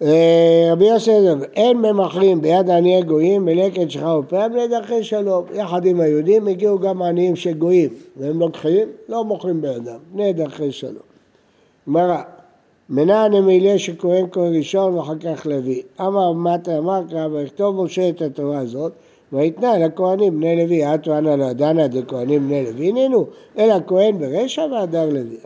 אה, 0.01 0.69
רבי 0.71 0.85
יוסף, 0.85 1.11
אומר, 1.11 1.45
אין 1.53 1.77
ממכרים 1.77 2.41
ביד 2.41 2.69
עניי 2.69 3.03
גויים 3.03 3.45
מלקט 3.45 3.89
שכר 3.89 4.19
ופאה 4.19 4.49
בני 4.49 4.67
דרכי 4.67 5.03
שלום. 5.03 5.45
יחד 5.53 5.85
עם 5.85 5.99
היהודים 5.99 6.47
הגיעו 6.47 6.79
גם 6.79 7.01
עניים 7.01 7.35
של 7.35 7.53
גויים, 7.53 7.89
והם 8.17 8.39
לוקחים, 8.39 8.87
לא 9.09 9.23
מוכרים 9.23 9.61
בידם, 9.61 9.97
בני 10.13 10.33
דרכי 10.33 10.71
שלום. 10.71 11.03
גמרא, 11.87 12.21
מנה 12.89 13.27
נמילה 13.27 13.79
שכהן 13.79 14.25
כהן 14.31 14.55
ראשון 14.55 14.93
ואחר 14.93 15.17
כך 15.19 15.45
לוי. 15.45 15.81
אמר 16.01 16.31
מטה 16.31 16.77
אמר 16.77 17.01
קרא 17.09 17.27
ויכתוב 17.27 17.83
משה 17.83 18.09
את 18.09 18.21
התורה 18.21 18.59
הזאת 18.59 18.91
ויתנה 19.33 19.77
לכהנים 19.77 20.39
בני 20.39 20.55
לוי, 20.55 20.95
אתו 20.95 21.17
אנא 21.17 21.29
לא 21.29 21.53
דנא 21.53 21.87
דכהנים 21.87 22.47
בני 22.47 22.63
לוי 22.65 22.89
הננו, 22.89 23.25
אלא 23.57 23.75
כהן 23.87 24.17
ברשע 24.17 24.65
והדר 24.71 25.09
לוי. 25.09 25.37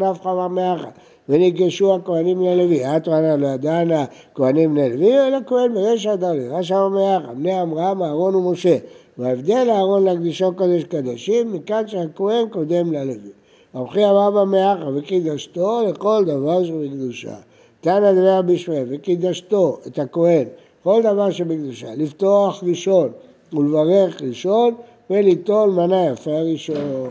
נפחא 0.00 0.28
אמר 0.28 0.48
מאחד, 0.48 0.90
וניגשו 1.28 1.94
הכהנים 1.94 2.38
בני 2.38 2.56
לוי, 2.56 2.96
אתו 2.96 3.12
אנא 3.12 3.36
לא 3.38 3.56
דנא 3.56 4.04
כהנים 4.34 4.74
בני 4.74 4.90
לוי, 4.90 5.26
אלא 5.26 5.38
כהן 5.46 5.74
ברשע 5.74 6.10
והדר 6.10 6.32
לוי. 6.32 6.48
רשע 6.48 6.88
מאחד, 6.88 7.38
בני 7.38 7.62
אברהם, 7.62 8.02
אהרון 8.02 8.34
ומשה. 8.34 8.76
וההבדל 9.18 9.66
אהרון 9.70 10.04
להקדישו 10.04 10.52
קודש 10.56 10.84
קדשים, 10.84 11.52
מכאן 11.52 11.82
שהכהן 11.86 12.48
קודם 12.48 12.92
ללוי. 12.92 13.30
רבי 13.74 14.04
אמר 14.04 14.30
במאחה 14.30 14.88
וקידשתו 14.94 15.80
לכל 15.88 16.24
דבר 16.24 16.64
שבקדושה. 16.64 17.34
תנא 17.80 18.12
דבר 18.12 18.42
בשמי 18.42 18.76
וקידשתו 18.88 19.78
את 19.86 19.98
הכהן, 19.98 20.44
כל 20.86 21.02
דבר 21.02 21.30
שבקדושה, 21.30 21.94
לפתוח 21.94 22.64
ראשון 22.64 23.12
ולברך 23.52 24.22
ראשון 24.22 24.74
וליטול 25.10 25.70
מנה 25.70 26.06
יפה 26.06 26.40
ראשון. 26.40 27.10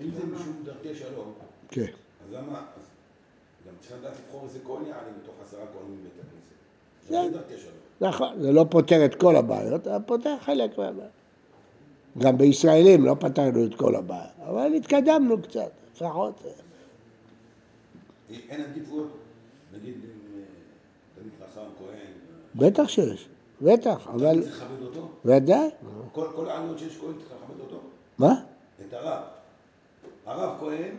אם 0.00 0.10
זה 0.10 0.26
משום 0.26 0.52
דרכי 0.64 0.94
שלום, 0.94 1.32
כן. 1.68 1.80
אז 1.82 2.32
למה, 2.32 2.62
גם 3.66 3.72
צריך 3.80 4.00
לדעת 4.00 4.12
לבחור 4.26 4.44
איזה 4.44 4.58
כהן 4.64 4.86
יעלה 4.86 5.08
מתוך 5.22 5.34
עשרה 5.46 5.60
כהנים 5.60 5.98
בבית 6.00 6.12
הכנסת. 6.20 7.08
כן. 7.08 7.32
זה 7.32 7.38
דרכי 7.38 7.62
שלום. 7.62 8.10
נכון, 8.10 8.40
זה 8.40 8.52
לא 8.52 8.66
פותר 8.70 9.04
את 9.04 9.14
כל 9.14 9.36
הבעיות, 9.36 9.86
אבל 9.86 10.02
פותר 10.06 10.36
חלק 10.40 10.78
מהבעיות. 10.78 11.10
גם 12.18 12.38
בישראלים 12.38 13.04
לא 13.04 13.16
פתרנו 13.20 13.64
את 13.66 13.74
כל 13.74 13.94
הבעיה, 13.94 14.30
אבל 14.46 14.74
התקדמנו 14.74 15.42
קצת, 15.42 15.70
לפחות. 15.94 16.42
אין 18.48 18.60
עדיפויות, 18.60 19.10
נגיד 19.74 19.94
אה, 19.94 20.40
תלמיד 21.14 21.32
חכם, 21.40 21.60
כהן, 21.78 22.13
בטח 22.54 22.88
שיש, 22.88 23.28
בטח, 23.62 24.06
אבל 24.06 24.42
צריך 24.42 24.62
לכבד 24.62 24.82
אותו? 24.82 25.08
ודאי. 25.24 25.68
כל 26.12 26.26
כל 26.36 26.48
העליות 26.48 26.78
שיש 26.78 26.98
כהן 26.98 27.12
צריך 27.12 27.30
לכבד 27.42 27.60
אותו? 27.60 27.80
מה? 28.18 28.34
את 28.88 28.92
הרב. 28.94 29.22
הרב 30.26 30.56
כהן, 30.60 30.96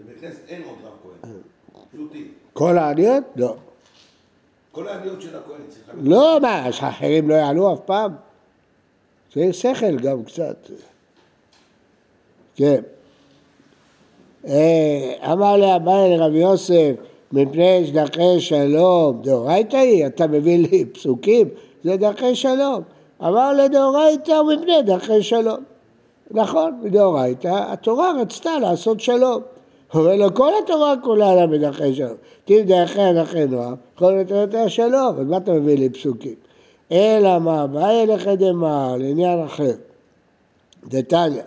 בבית 0.00 0.20
כנסת 0.20 0.40
אין 0.48 0.62
עוד 0.62 0.78
רב 0.84 0.92
כהן. 1.02 1.32
פשוטי. 1.92 2.28
כל 2.52 2.78
העליות? 2.78 3.24
לא. 3.36 3.56
כל 4.72 4.88
העליות 4.88 5.22
של 5.22 5.36
הכהן 5.36 5.60
צריך 5.68 5.88
לכבד. 5.88 6.08
לא, 6.08 6.38
מה, 6.42 6.72
שהאחרים 6.72 7.28
לא 7.28 7.34
יעלו 7.34 7.74
אף 7.74 7.80
פעם? 7.80 8.12
זה 9.34 9.52
שכל 9.52 9.96
גם 9.96 10.24
קצת. 10.24 10.56
כן. 12.54 12.82
אה, 14.46 15.32
אמר 15.32 15.56
לאביי 15.56 16.16
לרבי 16.16 16.38
יוסף, 16.38 16.92
מפני 17.32 17.86
שדרכי 17.86 18.40
שלום, 18.40 19.22
דאורייתא 19.22 19.76
היא, 19.76 20.06
אתה 20.06 20.26
מביא 20.26 20.58
לי 20.58 20.84
פסוקים, 20.84 21.48
זה 21.84 21.96
דרכי 21.96 22.34
שלום. 22.34 22.82
אמר 23.22 23.52
לדאורייתא 23.52 24.32
ומפני 24.32 24.82
דרכי 24.82 25.22
שלום. 25.22 25.58
נכון, 26.30 26.80
מדאורייתא, 26.82 27.72
התורה 27.72 28.12
רצתה 28.20 28.58
לעשות 28.58 29.00
שלום. 29.00 29.42
אומר 29.94 30.16
לו, 30.16 30.34
כל 30.34 30.52
התורה 30.64 30.94
כולה 31.02 31.34
לה 31.34 31.46
בדרכי 31.46 31.94
שלום. 31.94 32.16
אם 32.50 32.62
דרכי 32.66 33.12
דרכי 33.14 33.38
יכול 33.94 34.12
להיות 34.12 34.30
יותר 34.30 34.68
שלום, 34.68 35.20
אז 35.20 35.26
מה 35.26 35.36
אתה 35.36 35.52
מביא 35.52 35.78
לי 35.78 35.90
פסוקים? 35.90 36.34
אלא 36.92 37.38
מה, 37.38 37.66
באי 37.66 38.06
לך 38.06 38.26
דמר, 38.26 38.96
לעניין 38.98 39.44
אחר. 39.44 39.72
דתניא, 40.88 41.42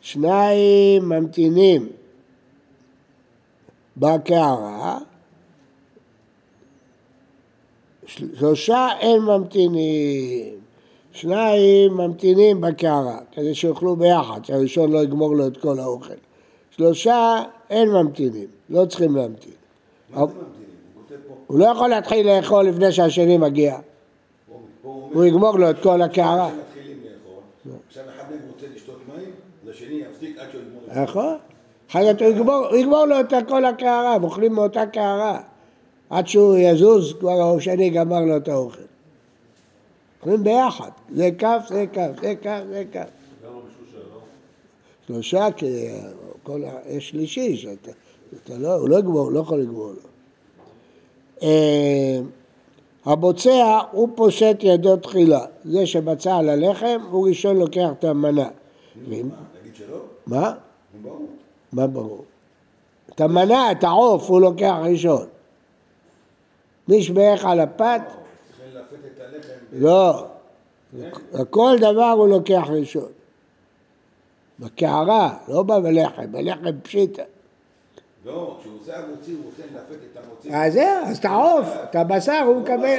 שניים 0.00 1.08
ממתינים 1.08 1.88
בקערה, 3.96 4.98
שלושה 8.16 8.88
אין 9.00 9.22
ממתינים, 9.22 10.54
שניים 11.12 11.92
ממתינים 11.92 12.60
בקערה, 12.60 13.18
כדי 13.32 13.54
שיאכלו 13.54 13.96
ביחד, 13.96 14.44
שהראשון 14.44 14.92
לא 14.92 15.02
יגמור 15.02 15.36
לו 15.36 15.46
את 15.46 15.56
כל 15.56 15.78
האוכל. 15.78 16.14
שלושה 16.70 17.42
אין 17.70 17.88
ממתינים, 17.88 18.46
לא 18.70 18.84
צריכים 18.84 19.16
להמתין. 19.16 19.52
מה 20.10 20.18
זה 20.18 20.22
ממתינים? 20.24 20.50
הוא 21.46 21.58
לא 21.58 21.64
יכול 21.64 21.88
להתחיל 21.88 22.26
לאכול 22.30 22.64
לפני 22.64 22.92
שהשני 22.92 23.38
מגיע, 23.38 23.78
הוא 24.82 25.24
יגמור 25.24 25.58
לו 25.58 25.70
את 25.70 25.82
כל 25.82 26.02
הקערה. 26.02 26.50
עכשיו 27.88 28.04
אחד 28.16 28.30
מהם 28.30 28.40
רוצה 28.52 28.66
לשתות 28.74 29.00
מים, 29.08 29.30
אז 29.62 29.68
השני 29.68 30.02
יפסיק 30.10 30.38
עד 30.38 30.46
שהוא 30.50 30.62
יגמור. 30.62 31.02
נכון. 31.02 31.36
אחרת 31.90 32.22
הוא 32.22 32.76
יגמור 32.76 33.04
לו 33.04 33.20
את 33.20 33.32
כל 33.48 33.64
הקערה, 33.64 34.14
הם 34.14 34.24
אוכלים 34.24 34.52
מאותה 34.52 34.86
קערה. 34.86 35.40
עד 36.10 36.28
שהוא 36.28 36.56
יזוז, 36.56 37.14
כבר 37.20 37.54
השני 37.56 37.90
גמר 37.90 38.20
לו 38.20 38.36
את 38.36 38.48
האוכל. 38.48 38.82
אוכלים 40.20 40.44
ביחד, 40.44 40.90
זה 41.14 41.30
כף, 41.38 41.62
זה 41.68 41.84
כף, 41.92 42.10
זה 42.20 42.34
כף, 42.42 42.60
זה 42.68 42.84
כף. 42.92 43.08
שלושה, 45.06 45.46
כי 45.56 45.88
כל 46.42 46.64
ה... 46.64 46.70
יש 46.88 47.08
שלישי, 47.08 47.56
שאתה, 47.56 47.90
אתה 48.44 48.58
לא, 48.58 48.74
הוא 48.74 48.88
לא 48.88 48.98
יגמור, 48.98 49.32
לא 49.32 49.40
יכול 49.40 49.60
לגמור 49.60 49.86
לו. 49.86 50.00
אה, 51.42 52.20
הבוצע 53.04 53.78
הוא 53.92 54.08
פושט 54.14 54.56
ידו 54.60 54.96
תחילה, 54.96 55.44
זה 55.64 55.86
שבצע 55.86 56.36
על 56.36 56.48
הלחם 56.48 57.00
הוא 57.10 57.28
ראשון 57.28 57.56
לוקח 57.56 57.88
את 57.98 58.04
המנה. 58.04 58.48
נגיד 59.60 59.74
שלא? 59.74 59.98
מה? 60.26 60.52
מה 61.72 61.86
ברור? 61.86 62.24
את 63.14 63.20
המנה, 63.20 63.72
את 63.72 63.84
העוף, 63.84 64.30
הוא 64.30 64.40
לוקח 64.40 64.74
ראשון. 64.82 65.26
משבעך 66.90 67.44
על 67.44 67.60
הפת. 67.60 68.00
לא. 69.72 70.26
כל 71.50 71.76
דבר 71.80 72.04
הוא 72.16 72.28
לוקח 72.28 72.62
ראשון. 72.68 73.08
בקערה, 74.58 75.34
לא 75.48 75.62
בלחם, 75.62 76.32
בלחם 76.32 76.80
פשיטה. 76.82 77.22
לא, 78.26 78.56
כשהוא 78.60 78.72
עושה 78.80 78.98
המוציא, 78.98 79.34
הוא 79.34 79.44
רוצה 79.46 79.62
לפת 79.62 79.98
את 80.12 80.24
המוציא. 80.24 80.56
אז 80.56 80.72
זהו, 80.72 81.04
אז 81.06 81.18
את 81.18 81.24
העוף, 81.24 81.66
את 81.90 81.96
הבשר 81.96 82.42
הוא 82.46 82.60
מקבל. 82.60 82.98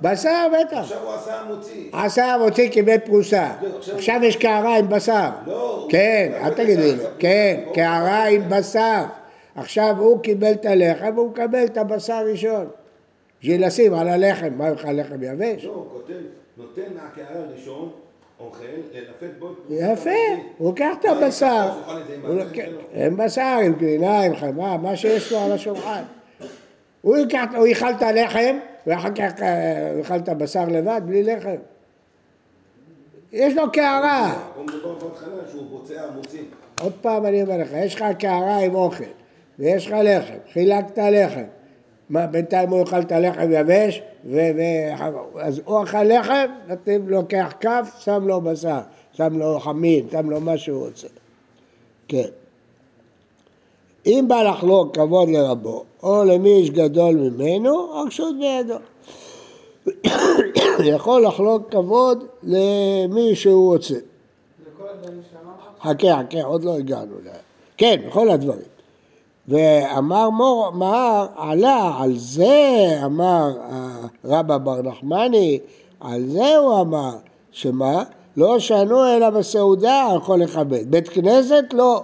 בשר, 0.00 0.46
בטח. 0.60 0.76
עכשיו 0.78 0.98
הוא 1.04 1.14
עשה 1.14 1.40
המוציא. 1.40 1.90
עשה 1.92 2.24
המוציא 2.34 2.68
קיבל 2.70 2.98
פרוסה. 2.98 3.54
עכשיו 3.94 4.20
יש 4.24 4.36
קערה 4.36 4.78
עם 4.78 4.88
בשר. 4.88 5.30
לא. 5.46 5.86
כן, 5.90 6.32
הוא- 6.38 6.46
אל 6.46 6.54
תגידי 6.54 6.76
לי. 6.96 7.02
כן, 7.18 7.60
הוא- 7.66 7.74
קערה 7.74 8.24
עם 8.28 8.42
בשר. 8.48 9.04
עכשיו 9.56 9.94
הוא 9.98 10.20
קיבל 10.20 10.52
את 10.52 10.66
הלחם 10.66 11.12
והוא 11.14 11.30
מקבל 11.30 11.64
את 11.64 11.76
הבשר 11.76 12.24
ראשון. 12.30 12.66
בשביל 13.44 13.66
לשים 13.66 13.94
על 13.94 14.08
הלחם, 14.08 14.48
מה 14.56 14.68
יאכל 14.68 14.92
לחם 14.92 15.22
יבש? 15.22 15.64
לא, 15.64 15.70
הוא 15.70 15.86
כותב, 15.92 16.14
נותן 16.56 16.82
מהקערה 16.94 17.40
הראשון, 17.40 17.90
אוכל, 18.40 18.64
ללפת 18.92 19.38
בו. 19.38 19.54
יפה, 19.70 20.10
הוא 20.58 20.68
לוקח 20.68 20.94
את 21.00 21.04
הבשר. 21.04 21.70
את 22.00 22.06
זה 22.94 23.06
עם 23.06 23.16
בשר, 23.16 23.58
עם 23.64 23.72
גבינה, 23.72 24.20
עם 24.20 24.36
חמאה, 24.36 24.76
מה 24.76 24.96
שיש 24.96 25.32
לו 25.32 25.38
על 25.38 25.52
השולחן. 25.52 26.02
הוא 27.02 27.16
יאכל 27.66 27.90
את 27.90 28.02
הלחם, 28.02 28.58
ואחר 28.86 29.14
כך 29.14 29.42
אה, 29.42 29.90
הוא 29.90 29.98
יאכל 29.98 30.16
את 30.16 30.28
הבשר 30.28 30.64
לבד, 30.68 31.00
בלי 31.04 31.22
לחם. 31.22 31.56
יש 33.32 33.54
לו 33.54 33.72
קערה. 33.72 34.48
עוד 36.80 36.92
פעם 37.00 37.26
אני 37.26 37.42
אומר 37.42 37.56
לך, 37.58 37.68
יש 37.72 37.94
לך 37.94 38.04
קערה 38.18 38.58
עם 38.58 38.74
אוכל, 38.74 39.04
ויש 39.58 39.86
לך 39.86 39.94
לחם, 40.02 40.38
חילקת 40.52 40.98
לחם. 40.98 41.44
מה, 42.10 42.26
בינתיים 42.26 42.70
הוא 42.70 42.80
יאכל 42.80 43.00
את 43.00 43.12
הלחם 43.12 43.52
יבש, 43.52 44.02
ו... 44.24 44.36
ו- 44.56 45.40
אז 45.40 45.60
הוא 45.64 45.82
אכל 45.82 46.02
לחם, 46.02 46.46
נותנים, 46.68 47.08
לוקח 47.08 47.52
כף, 47.60 47.88
שם 47.98 48.28
לו 48.28 48.40
בשר, 48.40 48.80
שם 49.12 49.38
לו 49.38 49.60
חמין, 49.60 50.06
שם 50.12 50.30
לו 50.30 50.40
מה 50.40 50.58
שהוא 50.58 50.86
רוצה. 50.86 51.08
כן. 52.08 52.28
אם 54.06 54.24
בא 54.28 54.42
לחלוק 54.42 54.94
כבוד 54.94 55.28
לרבו, 55.28 55.84
או 56.02 56.24
למי 56.24 56.54
איש 56.54 56.70
גדול 56.70 57.14
ממנו, 57.14 57.92
הרשות 57.92 58.34
בידו. 58.40 58.76
יכול 60.94 61.26
לחלוק 61.26 61.70
כבוד 61.70 62.24
למי 62.42 63.34
שהוא 63.34 63.72
רוצה. 63.72 63.94
חכה, 65.82 66.22
חכה, 66.22 66.42
עוד 66.42 66.64
לא 66.64 66.76
הגענו. 66.76 67.14
כן, 67.76 68.02
בכל 68.06 68.30
הדברים. 68.30 68.73
ואמר 69.48 70.30
מור, 70.30 70.70
מהר, 70.70 71.26
עלה, 71.36 71.96
על 72.00 72.16
זה 72.16 72.98
אמר 73.04 73.52
אה, 73.70 73.88
רבא 74.24 74.58
בר 74.58 74.82
נחמני, 74.82 75.58
על 76.00 76.24
זה 76.28 76.56
הוא 76.56 76.80
אמר, 76.80 77.16
שמה? 77.52 78.02
לא 78.36 78.58
שנו 78.58 79.06
אלא 79.06 79.30
בסעודה 79.30 80.08
יכול 80.16 80.42
לכבד. 80.42 80.90
בית 80.90 81.08
כנסת 81.08 81.64
לא. 81.72 82.02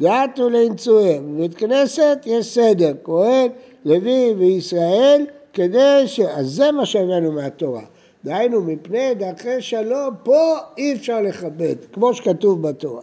דעתו 0.00 0.50
לנצויהם. 0.50 1.36
בבית 1.36 1.54
כנסת 1.54 2.18
יש 2.26 2.54
סדר, 2.54 2.92
כהן, 3.04 3.48
לוי 3.84 4.34
וישראל, 4.38 5.26
כדי 5.52 6.02
ש... 6.06 6.20
אז 6.20 6.46
זה 6.46 6.72
מה 6.72 6.86
שהבאנו 6.86 7.32
מהתורה. 7.32 7.82
דהיינו, 8.24 8.60
מפני 8.60 9.14
דרכי 9.14 9.60
שלום, 9.60 10.14
פה 10.22 10.54
אי 10.78 10.92
אפשר 10.92 11.20
לכבד, 11.20 11.74
כמו 11.92 12.14
שכתוב 12.14 12.68
בתורה. 12.68 13.02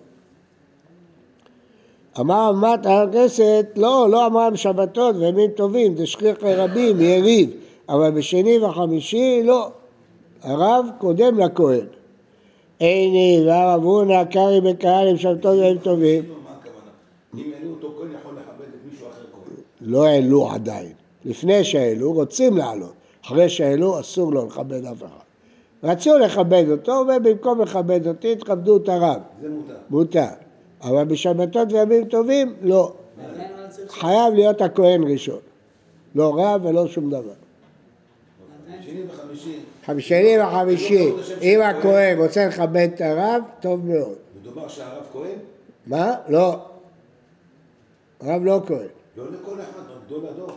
אמר 2.19 2.51
אמת 2.53 2.85
הר 2.85 3.11
כנסת, 3.11 3.65
לא, 3.75 4.07
לא 4.11 4.25
אמרם 4.25 4.55
שבתות 4.55 5.15
וימים 5.15 5.51
טובים, 5.51 5.95
דשכיח 5.95 6.37
רבים, 6.43 7.01
יריב, 7.01 7.49
אבל 7.89 8.11
בשני 8.11 8.59
וחמישי 8.59 9.41
לא. 9.43 9.69
הרב 10.43 10.85
קודם 10.97 11.39
לכהן. 11.39 11.85
איני 12.81 13.43
והרב 13.47 13.83
הונא 13.83 14.23
קרעי 14.23 14.61
בקהל 14.61 15.07
עם 15.07 15.17
שבתות 15.17 15.53
וימים 15.53 15.77
טובים. 15.77 16.23
מה 16.23 16.49
הכוונה? 16.59 17.45
אם 17.47 17.51
העלו 17.57 17.69
אותו 17.71 17.93
כהן 17.97 18.07
יכול 18.21 18.33
לכבד 18.33 18.65
את 18.65 18.91
מישהו 18.91 19.07
אחר 19.07 19.23
כהן. 19.33 19.55
לא 19.81 20.05
העלו 20.05 20.49
עדיין. 20.49 20.91
לפני 21.25 21.63
שהעלו, 21.63 22.13
רוצים 22.13 22.57
לעלות. 22.57 22.93
אחרי 23.25 23.49
שהעלו, 23.49 23.99
אסור 23.99 24.33
לו 24.33 24.45
לכבד 24.45 24.85
אף 24.85 25.03
אחד. 25.03 25.27
רצו 25.83 26.17
לכבד 26.17 26.63
אותו, 26.71 27.03
ובמקום 27.17 27.61
לכבד 27.61 28.07
אותי, 28.07 28.35
תכבדו 28.35 28.77
את 28.77 28.89
הרב. 28.89 29.21
זה 29.41 29.49
מותר. 29.49 29.73
מותר. 29.89 30.46
אבל 30.81 31.03
בשבתות 31.03 31.73
וימים 31.73 32.05
טובים, 32.05 32.53
לא. 32.61 32.93
לא 33.17 33.23
חייב 33.89 34.33
להיות 34.33 34.61
הכהן 34.61 35.03
ראשון. 35.03 35.39
לא 36.15 36.33
רב 36.37 36.65
ולא 36.65 36.87
שום 36.87 37.09
דבר. 37.09 37.33
שני 39.99 40.39
וחמישי, 40.39 41.11
אם 41.41 41.61
הכהן 41.61 42.17
רוצה 42.17 42.47
לכבד 42.47 42.89
את 42.95 43.01
הרב, 43.01 43.41
טוב 43.59 43.85
מאוד. 43.85 44.15
מדובר 44.41 44.67
שהרב 44.67 45.03
כהן? 45.13 45.37
מה? 45.87 46.15
לא. 46.29 46.59
הרב 48.21 48.43
לא 48.43 48.61
כהן. 48.67 48.87
לא 49.17 49.23
לכל 49.23 49.61
אחד, 49.61 49.81
גדול 50.07 50.25
הדור. 50.29 50.51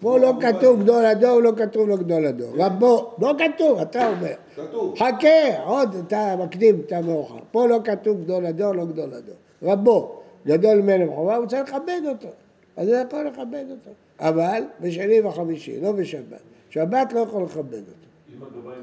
פה 0.00 0.18
לא 0.18 0.32
כתוב 0.40 0.82
גדול 0.82 1.04
הדור, 1.04 1.40
לא 1.40 1.52
כתוב 1.56 1.88
לו 1.88 1.96
גדול 1.96 2.26
הדור. 2.26 2.52
רבו, 2.56 3.10
לא 3.18 3.34
כתוב, 3.38 3.78
אתה 3.78 4.08
אומר. 4.08 4.34
כתוב. 4.56 4.98
חכה, 4.98 5.62
עוד 5.64 5.94
אתה 6.06 6.36
מקדים 6.38 6.80
את 6.86 6.92
המאוחר. 6.92 7.38
פה 7.52 7.66
לא 7.66 7.78
כתוב 7.84 8.24
גדול 8.24 8.46
הדור, 8.46 8.74
לא 8.74 8.84
גדול 8.84 9.14
הדור. 9.14 9.34
רבו, 9.62 10.20
גדול 10.46 10.80
ממנו 10.80 11.12
בחובה, 11.12 11.36
הוא 11.36 11.46
צריך 11.46 11.62
לכבד 11.62 12.00
אותו. 12.08 12.28
אז 12.76 12.88
הוא 12.88 12.96
יכול 12.96 13.24
לכבד 13.26 13.64
אותו. 13.70 13.90
אבל 14.18 14.62
בשני 14.80 15.20
וחמישי, 15.20 15.80
לא 15.80 15.92
בשבת. 15.92 16.40
שבת 16.70 17.12
לא 17.12 17.20
יכול 17.20 17.42
לכבד 17.42 17.74
אותו. 17.74 18.06
אם 18.36 18.42
הגבאי 18.42 18.74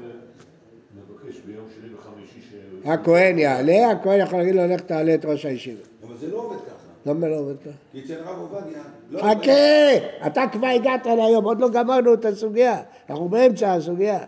מבקש 0.96 1.40
ביום 1.46 1.64
שני 1.74 1.94
וחמישי 1.94 2.40
ש... 2.50 2.54
הכהן 2.84 3.38
יעלה, 3.38 3.90
הכהן 3.90 4.20
יכול 4.20 4.38
להגיד 4.38 4.54
לו, 4.54 4.66
לך 4.66 4.80
תעלה 4.80 5.14
את 5.14 5.24
ראש 5.24 5.46
הישיבה. 5.46 5.82
אבל 6.06 6.16
זה 6.16 6.30
לא 6.30 6.36
עובד 6.36 6.56
ככה. 6.56 7.10
למה 7.10 7.28
לא 7.28 7.36
עובד 7.36 7.58
ככה? 7.58 7.70
כי 7.92 8.00
אצל 8.04 8.14
הרב 8.24 8.38
עובדיה... 8.38 8.82
לא 9.10 9.18
חכה, 9.18 10.26
אתה 10.26 10.42
כבר 10.52 10.66
הגעת 10.66 11.06
להיום, 11.06 11.44
עוד 11.44 11.60
לא 11.60 11.68
גמרנו 11.68 12.14
את 12.14 12.24
הסוגיה. 12.24 12.82
אנחנו 13.10 13.28
באמצע 13.28 13.72
הסוגיה. 13.72 14.18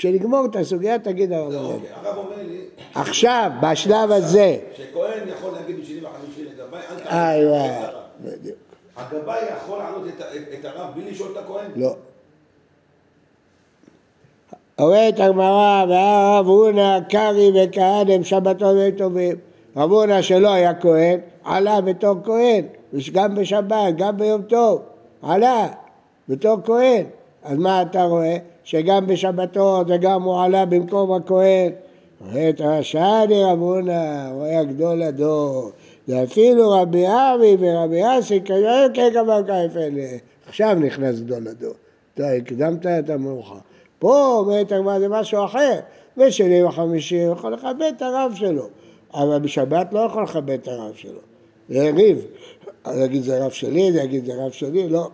כשנגמור 0.00 0.46
את 0.50 0.56
הסוגיה 0.56 0.98
תגיד 0.98 1.32
הרב 1.32 1.54
עובדיה. 1.54 1.90
הרב 1.94 2.16
אומר 2.16 2.36
לי 2.48 2.60
עכשיו, 2.94 3.50
בשלב 3.62 4.10
הזה, 4.10 4.56
שכהן 4.76 5.28
יכול 5.28 5.52
להגיד 5.52 5.80
בשני 5.80 6.00
וחמישי 6.02 6.44
לגבאי, 6.44 6.80
אל 6.90 7.00
תעלה. 7.00 7.50
וואי, 7.50 7.68
את 7.68 7.84
הרב. 7.84 8.02
בדיוק. 8.20 8.56
הגבאי 8.96 9.40
יכול 9.56 9.78
לעלות 9.78 10.02
את 10.60 10.64
הרב 10.64 10.90
בלי 10.94 11.10
לשאול 11.10 11.32
את 11.32 11.36
הכהן? 11.36 11.70
לא. 11.76 11.94
אומרת 14.78 15.20
הגמרא, 15.20 15.84
והרב 15.88 16.46
הונא 16.46 17.00
קרעי 17.00 17.50
וכהנם 17.54 18.24
שבתות 18.24 18.76
והם 18.76 18.90
טובים. 18.90 19.36
רב 19.76 19.90
הונא 19.90 20.22
שלא 20.22 20.52
היה 20.52 20.74
כהן, 20.74 21.20
עלה 21.44 21.80
בתור 21.80 22.14
כהן, 22.24 22.64
גם 23.12 23.34
בשבת, 23.34 23.96
גם 23.96 24.16
ביום 24.16 24.42
טוב, 24.42 24.82
עלה 25.22 25.68
בתור 26.28 26.56
כהן. 26.64 27.04
אז 27.42 27.58
מה 27.58 27.82
אתה 27.82 28.02
רואה? 28.04 28.36
שגם 28.64 29.06
בשבתות 29.06 29.86
וגם 29.90 30.22
הוא 30.22 30.40
עלה 30.40 30.64
במקום 30.64 31.12
הכהן. 31.12 31.72
אומרת 32.20 32.60
רשעני 32.60 33.44
רב 33.44 33.58
הונא, 33.58 34.30
הוא 34.32 34.44
היה 34.44 34.64
גדול 34.64 35.02
הדור. 35.02 35.70
ואפילו 36.08 36.70
רבי 36.70 37.06
אבי 37.06 37.56
ורבי 37.58 38.00
אסי, 38.18 38.40
כנראה 38.44 38.86
כן 38.94 39.10
גמר 39.14 39.40
כאלה. 39.46 40.06
עכשיו 40.48 40.74
נכנס 40.80 41.20
גדול 41.20 41.48
הדור. 41.48 41.74
אתה 42.14 42.30
הקדמת 42.30 42.86
את 42.86 43.10
המאוחר. 43.10 43.58
פה 43.98 44.36
אומרת 44.38 44.72
הגמרא 44.72 44.98
זה 44.98 45.08
משהו 45.08 45.44
אחר. 45.44 45.78
בשני 46.16 46.64
וחמישי 46.64 47.24
הוא 47.24 47.32
יכול 47.32 47.54
לכבד 47.54 47.92
את 47.96 48.02
הרב 48.02 48.32
שלו. 48.34 48.66
אבל 49.14 49.38
בשבת 49.38 49.92
לא 49.92 50.00
יכול 50.00 50.22
לכבד 50.22 50.50
את 50.50 50.68
הרב 50.68 50.94
שלו. 50.94 51.20
זה 51.68 51.78
יריב. 51.78 52.26
אז 52.84 52.98
יגיד 52.98 53.22
זה 53.22 53.44
רב 53.44 53.50
שלי, 53.50 53.92
זה 53.92 54.02
יגיד 54.02 54.24
זה 54.24 54.32
רב 54.34 54.50
שלי, 54.50 54.88
לא. 54.88 55.08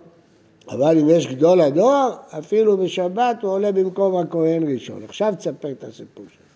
אבל 0.69 0.99
אם 0.99 1.09
יש 1.09 1.27
גדול 1.27 1.61
הדור, 1.61 2.11
אפילו 2.39 2.77
בשבת 2.77 3.43
הוא 3.43 3.51
עולה 3.53 3.73
במקום 3.73 4.17
הכהן 4.17 4.73
ראשון. 4.73 5.03
עכשיו 5.05 5.35
תספר 5.39 5.71
את 5.71 5.85
הסיפור 5.85 6.25
שלך. 6.29 6.47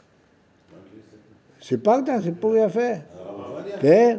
סיפרת 1.63 2.05
סיפור 2.23 2.57
יפה. 2.57 2.93
כן? 3.81 4.19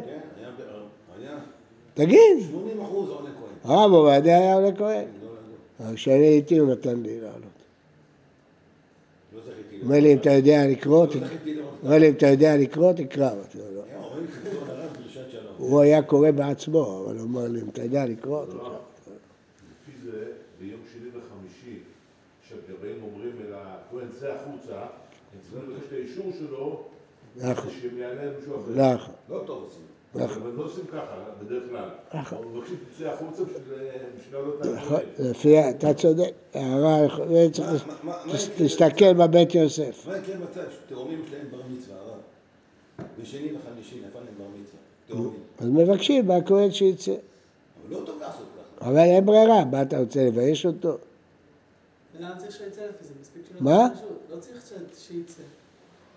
תגיד, 1.94 2.18
80 2.50 2.80
אחוז 2.80 3.08
עולה 3.10 3.30
כהן. 3.64 3.72
הרב 3.72 3.92
עובדיה 3.92 4.38
היה 4.38 4.54
עולה 4.54 4.72
כהן. 4.76 5.04
כשאני 5.94 6.24
הייתי 6.24 6.58
הוא 6.58 6.72
נתן 6.72 7.02
לי 7.02 7.20
לעלות. 7.20 7.42
אומר 9.82 10.00
לי 10.00 10.12
אם 10.12 10.18
אתה 10.18 10.30
יודע 10.30 10.66
לקרוא. 10.66 11.06
אומר 11.82 11.98
לי 11.98 12.08
אם 12.08 12.14
אתה 12.14 12.26
יודע 12.26 12.56
לקרוא, 12.56 12.92
תקרא. 12.92 13.30
לא. 13.30 13.82
הוא 15.58 15.80
היה 15.80 16.02
קורא 16.02 16.30
בעצמו, 16.30 17.04
אבל 17.04 17.18
הוא 17.18 17.26
אמר 17.26 17.48
לי 17.48 17.60
אם 17.60 17.68
אתה 17.68 17.82
יודע 17.82 18.06
לקרוא, 18.06 18.44
תקרא. 18.44 18.78
ביום 20.62 20.80
שני 20.92 21.08
וחמישי, 21.08 21.78
כשהגבאים 22.46 23.02
אומרים 23.02 23.32
אל 23.40 23.52
הכהן, 23.56 24.08
צא 24.20 24.26
החוצה, 24.32 24.80
הם 24.80 25.38
צריכים 25.42 25.70
לבקש 25.70 25.86
את 25.88 25.92
האישור 25.92 26.32
שלו, 26.38 26.82
נכון, 27.36 27.70
שהם 27.82 27.98
יעלה 27.98 28.30
מישהו 28.38 28.54
אחר. 28.56 28.94
נכון, 28.94 29.14
לא 29.30 29.42
טוב 29.46 29.62
עושים. 29.64 29.82
נכון. 30.14 30.42
אבל 30.42 30.50
לא 30.56 30.62
עושים 30.64 30.84
ככה, 30.86 31.16
בדרך 31.44 31.62
כלל. 31.70 31.88
נכון. 32.14 32.38
הם 32.38 32.56
מבקשים, 32.56 32.76
תצא 32.96 33.04
החוצה 33.08 33.42
בשביל 33.44 33.78
לעלות. 34.32 34.60
לפי, 35.18 35.70
אתה 35.70 35.94
צודק, 35.94 36.30
הערה, 36.54 36.98
זה 37.28 37.48
צריך, 37.52 37.86
מה- 37.86 37.94
מה- 38.02 38.26
מה 38.26 38.32
תס- 38.32 38.48
יקרה? 38.48 38.66
תסתכל 38.66 39.12
בבית 39.14 39.54
יוסף. 39.54 40.06
מה 40.08 40.16
יקרה 40.18 40.36
מצב 40.36 40.60
שתאומים 40.86 41.20
יש 41.24 41.32
להם 41.32 41.46
בר 41.50 41.60
מצווה, 41.76 41.96
הרב? 41.98 42.18
בשני 43.22 43.48
וחמישי 43.56 44.00
נפל 44.08 44.18
להם 44.18 44.34
בר 44.38 44.44
מצווה. 44.60 44.80
תאומים. 45.08 45.40
אז 45.58 45.68
מבקשים 45.68 46.26
מהכהן 46.28 46.70
שיצא. 46.70 47.12
אבל 47.12 47.20
לא 48.00 48.06
טוב 48.06 48.20
לעשות 48.20 48.46
ככה. 48.56 48.61
אבל 48.82 48.98
אין 48.98 49.26
ברירה, 49.26 49.64
מה 49.64 49.82
אתה 49.82 49.98
רוצה 49.98 50.24
לבייש 50.26 50.66
אותו? 50.66 50.96
למה 52.20 52.36
צריך 52.38 52.52
שהוא 52.52 52.66
יצא 52.66 52.80
לפי 52.80 53.04
זה? 53.04 53.14
מספיק 53.20 53.42
שהוא 53.48 53.62
מה? 53.62 53.88
נותן 53.88 53.94
רשות. 53.94 54.18
לא 54.30 54.40
צריך 54.40 54.58
שיצא. 54.98 55.42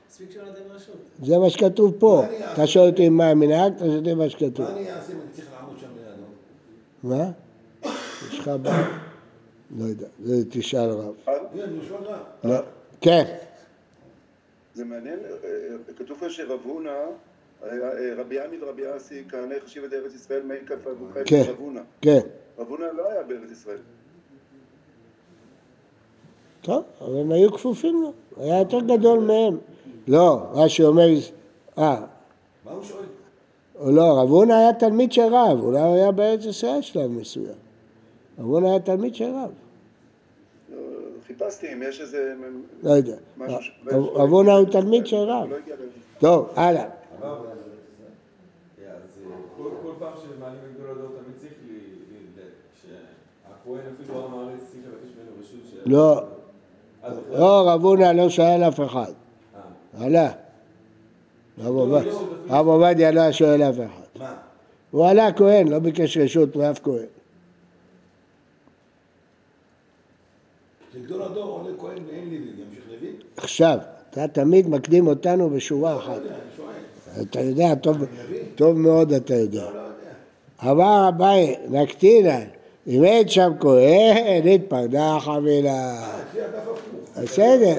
מספיק 0.10 0.32
שהוא 0.32 0.43
נותן 0.43 0.62
רשות. 0.75 0.95
זה 1.23 1.38
מה 1.38 1.49
שכתוב 1.49 1.93
פה. 1.99 2.23
אתה 2.54 2.67
שואל 2.67 2.89
אותי 2.89 3.10
מה 3.10 3.25
המנהג, 3.25 3.73
אתה 3.75 3.86
שואל 3.86 3.97
אותי 3.97 4.13
מה 4.13 4.30
שכתוב. 4.30 4.62
מה 4.62 4.71
אני 4.71 4.91
אעשה 4.91 5.13
אם 5.13 5.17
אני 5.17 5.32
צריך 5.34 5.47
לעמוד 5.54 5.80
שם 5.80 5.88
לידו? 5.97 7.15
מה? 7.15 7.32
יש 8.32 8.39
לך 8.39 8.51
בעיה? 8.62 8.99
לא 9.78 9.86
יודע, 9.86 10.08
זה 10.23 10.43
תשאל 10.49 10.89
רב. 10.89 11.13
רב. 11.28 12.15
לא. 12.43 12.56
כן, 13.01 13.36
זה 14.73 14.86
מעניין, 14.86 15.19
אה, 15.19 15.49
אה, 15.49 15.93
כתוב 15.97 16.17
פה 16.19 16.30
שרב 16.30 16.60
הונא, 16.63 16.89
אה, 16.89 16.93
אה, 16.93 17.10
רבי 18.17 18.39
עמי 18.39 18.58
ורבי 18.62 18.84
אסי, 18.97 19.23
כהני 19.30 19.56
חשיבת 19.65 19.93
ארץ 19.93 20.15
ישראל, 20.15 20.41
מי 20.43 20.56
כף 20.65 20.88
אבוכם 20.88 21.23
כן. 21.25 21.43
כן. 22.01 22.19
רב 22.58 22.67
הונא 22.67 22.86
לא 22.97 23.10
היה 23.10 23.23
בארץ 23.23 23.51
ישראל. 23.51 23.78
טוב, 26.62 26.84
אבל 27.01 27.17
הם 27.17 27.32
היו 27.32 27.51
כפופים 27.51 28.01
לו. 28.01 28.13
היה 28.38 28.60
יותר 28.60 28.80
גדול 28.80 29.19
מהם. 29.19 29.58
לא, 30.08 30.41
רש"י 30.54 30.84
אומר, 30.84 31.08
אה, 31.78 32.01
מה 32.65 32.71
הוא 32.71 32.84
שואל? 32.84 33.06
לא, 33.95 34.21
רב 34.21 34.30
הונא 34.30 34.54
היה 34.54 34.73
תלמיד 34.73 35.12
של 35.12 35.21
רב, 35.21 35.60
אולי 35.63 35.80
הוא 35.80 35.95
היה 35.95 36.12
בארץ 36.12 36.45
ישראל 36.45 36.82
שלב 36.82 37.12
מסוים. 37.12 37.56
רב 38.39 38.45
הונא 38.45 38.67
היה 38.67 38.80
תלמיד 38.80 39.15
של 39.15 39.25
רב, 39.25 39.51
אה, 40.73 40.78
חיפשתי 41.28 41.73
אם 41.73 41.84
יש 41.84 42.01
איזה 42.01 42.34
לא 42.84 42.91
יודע. 42.91 43.15
רב 43.91 44.30
הונא 44.30 44.51
הוא 44.51 44.65
תלמיד 44.71 45.08
של 45.08 45.15
רב. 45.15 45.49
לא. 45.49 45.58
טוב, 46.19 46.49
הלאה. 46.56 46.86
אז 47.23 47.28
אה, 48.88 49.36
כל 49.58 49.69
כל 49.84 49.91
פעם 49.99 50.13
שמעלים 50.23 50.60
את 50.71 50.80
גדול 50.80 50.89
הדור 50.91 51.08
תמיד 51.08 51.38
צריך 51.38 51.54
לי, 51.67 51.73
לי- 51.73 52.41
ל- 52.41 52.49
שהכהן 52.82 53.93
אפילו 54.01 54.25
עם 54.25 54.34
הארץ 54.34 54.60
צריך 54.71 54.84
לבקש 54.88 55.15
ממנו 55.17 55.32
רשות 55.41 55.60
ש... 55.71 55.73
לא. 55.86 56.23
לא, 57.32 57.69
רב 57.71 57.84
הונא 57.86 58.04
לא 58.12 58.30
שואל 58.30 58.63
אף 58.67 58.80
אחד. 58.86 59.12
אה. 59.56 60.06
עלה. 60.06 60.32
רב 61.60 61.75
עובדיה- 61.75 62.13
רב 62.49 62.67
עובדיה 62.67 63.12
לא 63.12 63.32
שואל 63.32 63.62
אף 63.63 63.75
אחד. 63.75 64.19
מה? 64.23 64.36
הוא 64.91 65.08
עלה 65.08 65.34
כהן, 65.34 65.67
לא 65.67 65.80
ביקש 65.80 66.17
רשות 66.17 66.56
מאף 66.56 66.80
כהן. 66.84 67.06
לגדול 70.95 71.21
הדור 71.21 71.43
עולה 71.49 71.78
כהן 71.80 71.97
ואין 72.08 72.25
לוי, 72.25 72.38
ימשיך 72.38 72.84
לוי? 72.89 73.15
עכשיו, 73.38 73.78
אתה 74.10 74.28
תמיד 74.28 74.69
מקדים 74.69 75.08
אותנו 75.08 75.49
בשורה 75.49 75.97
אחת. 75.97 76.21
אתה 77.21 77.39
יודע, 77.39 77.75
טוב, 77.75 77.97
טוב 78.56 78.78
מאוד 78.78 79.13
אתה 79.13 79.36
יודע. 79.36 79.65
אמר 80.63 81.10
אביי, 81.10 81.56
נקטינן, 81.69 82.43
אם 82.88 83.04
אין 83.04 83.28
שם 83.28 83.51
כהן, 83.60 84.17
הדף 84.71 84.73
הפוך. 86.58 86.80
בסדר, 87.23 87.75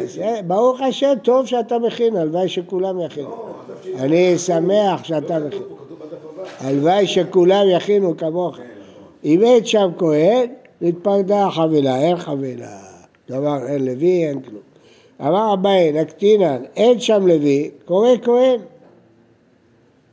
ברוך 0.46 0.80
השם, 0.80 1.12
טוב 1.22 1.46
שאתה 1.46 1.78
מכין, 1.78 2.16
הלוואי 2.16 2.48
שכולם 2.48 3.00
יכינו. 3.00 3.34
אני 3.98 4.38
שמח 4.38 5.04
שאתה 5.04 5.38
מכין. 5.38 5.62
הלוואי 6.60 7.06
שכולם 7.06 7.64
יכינו 7.70 8.16
כמוך. 8.16 8.58
אם 9.24 9.42
אין 9.42 9.64
שם 9.64 9.90
כהן, 9.98 10.46
נתפרדה 10.80 11.46
החבילה, 11.46 11.98
אין 11.98 12.16
חבילה. 12.16 12.78
דבר, 13.30 13.66
אין 13.66 13.84
לוי, 13.84 14.26
אין 14.26 14.40
כלום. 14.40 14.62
אמר 15.20 15.54
אביי, 15.54 15.92
נקטינן, 15.92 16.62
אין 16.76 17.00
שם 17.00 17.26
לוי, 17.26 17.70
קורא 17.84 18.08
כהן. 18.22 18.60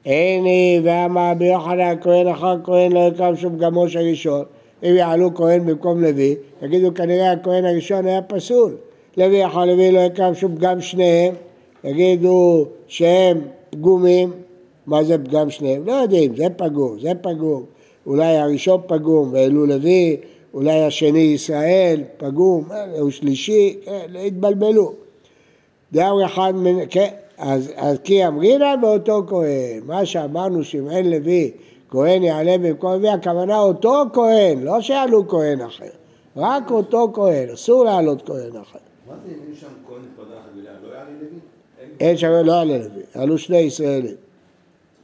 איני 0.05 0.81
ואמר 0.83 1.31
רבי 1.31 1.45
יוחנן 1.45 1.95
כהן 2.01 2.27
אחר 2.27 2.55
כהן 2.63 2.91
לא 2.91 2.99
יקם 2.99 3.35
שום 3.35 3.57
גמוש 3.57 3.95
הראשון. 3.95 4.43
אם 4.83 4.95
יעלו 4.95 5.33
כהן 5.35 5.65
במקום 5.65 6.01
לוי, 6.01 6.35
יגידו 6.61 6.93
כנראה 6.93 7.31
הכהן 7.31 7.65
הראשון 7.65 8.05
היה 8.05 8.21
פסול. 8.21 8.75
לוי 9.17 9.45
אחר 9.45 9.65
לוי 9.65 9.91
לא 9.91 9.99
יקם 9.99 10.35
שום 10.35 10.55
פגם 10.55 10.81
שניהם, 10.81 11.33
יגידו 11.83 12.65
שהם 12.87 13.41
פגומים, 13.69 14.31
מה 14.87 15.03
זה 15.03 15.17
פגם 15.17 15.49
שניהם? 15.49 15.85
לא 15.85 15.91
יודעים, 15.91 16.35
זה 16.35 16.45
פגום, 16.57 16.99
זה 16.99 17.11
פגום. 17.21 17.63
אולי 18.05 18.37
הראשון 18.37 18.81
פגום 18.87 19.29
ואלו 19.31 19.65
לוי, 19.65 20.17
אולי 20.53 20.83
השני 20.83 21.19
ישראל, 21.19 22.03
פגום, 22.17 22.63
הוא 22.99 23.11
שלישי, 23.11 23.77
כן, 23.85 24.15
התבלבלו. 24.27 24.93
דאו 25.93 26.25
אחד, 26.25 26.53
כן, 26.89 27.09
אז, 27.43 27.71
אז 27.75 27.97
כי 28.03 28.27
אמרינן 28.27 28.81
באותו 28.81 29.23
כהן, 29.27 29.83
מה 29.85 30.05
שאמרנו 30.05 30.63
שאם 30.63 30.89
אין 30.89 31.09
לוי, 31.11 31.51
כהן 31.89 32.23
יעלה 32.23 32.57
במקום 32.57 32.93
לוי, 32.93 33.09
הכוונה 33.09 33.59
אותו 33.59 34.03
כהן, 34.13 34.63
לא 34.63 34.81
שיעלו 34.81 35.27
כהן 35.27 35.61
אחר, 35.61 35.89
רק 36.35 36.71
אותו 36.71 37.11
כהן, 37.13 37.49
אסור 37.49 37.85
לעלות 37.85 38.21
כהן 38.25 38.55
אחר. 38.55 38.79
מה 39.07 39.13
זה, 39.25 39.31
אם 39.31 39.55
שם 39.55 39.67
כהן 39.87 40.01
התפרדה 40.11 40.35
חבילה, 40.51 40.71
לא 40.83 40.93
יעלה 40.93 41.09
לוי? 41.21 41.39
אין 41.99 42.17
שם, 42.17 42.27
לא 42.27 42.61
עלה 42.61 42.77
לוי, 42.77 43.03
עלו 43.13 43.37
שני 43.37 43.57
ישראלים, 43.57 44.15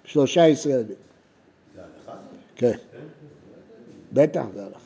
שלושה 0.03 0.47
ישראלים, 0.47 0.85
זה 1.75 1.81
הלכה? 1.81 2.17
כן. 2.55 2.77
בטח 4.13 4.45
זה 4.55 4.65
הלכה. 4.65 4.79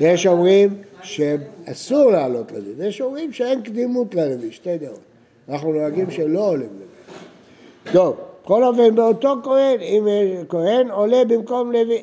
יש 0.00 0.26
אומרים 0.26 0.82
שאסור 1.02 2.10
לעלות 2.10 2.52
לוי, 2.52 2.72
ויש 2.76 3.00
אומרים 3.00 3.32
שאין 3.32 3.62
קדימות 3.62 4.14
ללוי, 4.14 4.52
שתי 4.52 4.78
דעות. 4.78 5.07
אנחנו 5.48 5.72
נוהגים 5.72 6.10
שלא 6.10 6.48
עולים 6.48 6.68
לוי. 6.78 7.92
טוב, 7.92 8.16
בכל 8.44 8.64
אופן 8.64 8.94
באותו 8.94 9.34
כהן, 9.44 9.80
אם 9.80 10.06
כהן 10.48 10.90
עולה 10.90 11.24
במקום 11.28 11.72
לוי. 11.72 12.02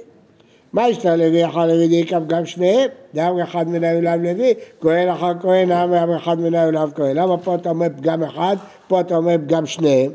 מה 0.73 0.89
יש 0.89 1.05
ללוי 1.05 1.45
אחר 1.45 1.67
לוי 1.67 1.87
דיקם 1.87 2.23
גם 2.27 2.45
שניהם? 2.45 2.89
דאמר 3.13 3.43
אחד 3.43 3.67
מן 3.67 3.83
העולם 3.83 4.23
לוי, 4.23 4.53
כהן 4.81 5.07
אחר 5.07 5.31
כהן, 5.41 5.69
דאמר 5.69 6.17
אחד 6.17 6.39
מן 6.39 6.55
העולם 6.55 6.89
כהן. 6.95 7.15
למה 7.17 7.37
פה 7.37 7.55
אתה 7.55 7.69
אומר 7.69 7.87
פגם 7.97 8.23
אחד, 8.23 8.55
פה 8.87 8.99
אתה 8.99 9.17
אומר 9.17 9.35
פגם 9.47 9.65
שניהם? 9.65 10.11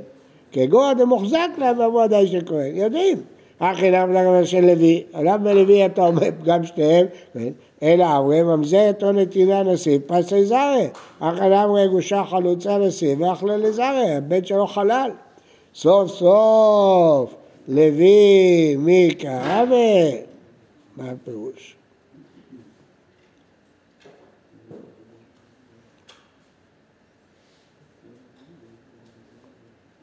כגון 0.53 0.99
דמוחזק 0.99 1.49
להם 1.59 1.77
האיש 2.13 2.33
של 2.33 2.43
כהן, 2.47 2.77
יודעים. 2.77 3.19
אחי 3.59 3.91
למה 3.91 4.23
לגבי 4.23 4.47
של 4.47 4.61
לוי, 4.61 5.03
למה 5.15 5.39
בלוי 5.39 5.87
אתה 5.87 6.07
אומר 6.07 6.29
פגם 6.43 6.65
שניהם, 6.65 7.07
כן? 7.35 7.49
אלא 7.83 8.17
אמרי 8.17 8.43
ממזרת 8.43 9.03
או 9.03 9.13
נתינה 9.13 9.63
נשיא 9.63 9.99
פסי 10.07 10.45
זרי, 10.45 10.89
אחי 11.19 11.65
אמרי 11.65 11.89
גושה 11.89 12.25
חלוצה 12.31 12.79
נשיא 12.79 13.17
ואחלה 13.19 13.57
לזרי, 13.57 14.15
הבן 14.17 14.45
שלו 14.45 14.67
חלל. 14.67 15.11
סוף 15.75 16.11
סוף 16.11 17.35
לוי 17.69 18.77
מי 18.77 19.15
כאבה, 19.19 20.11
מה 20.97 21.11
הפירוש? 21.11 21.77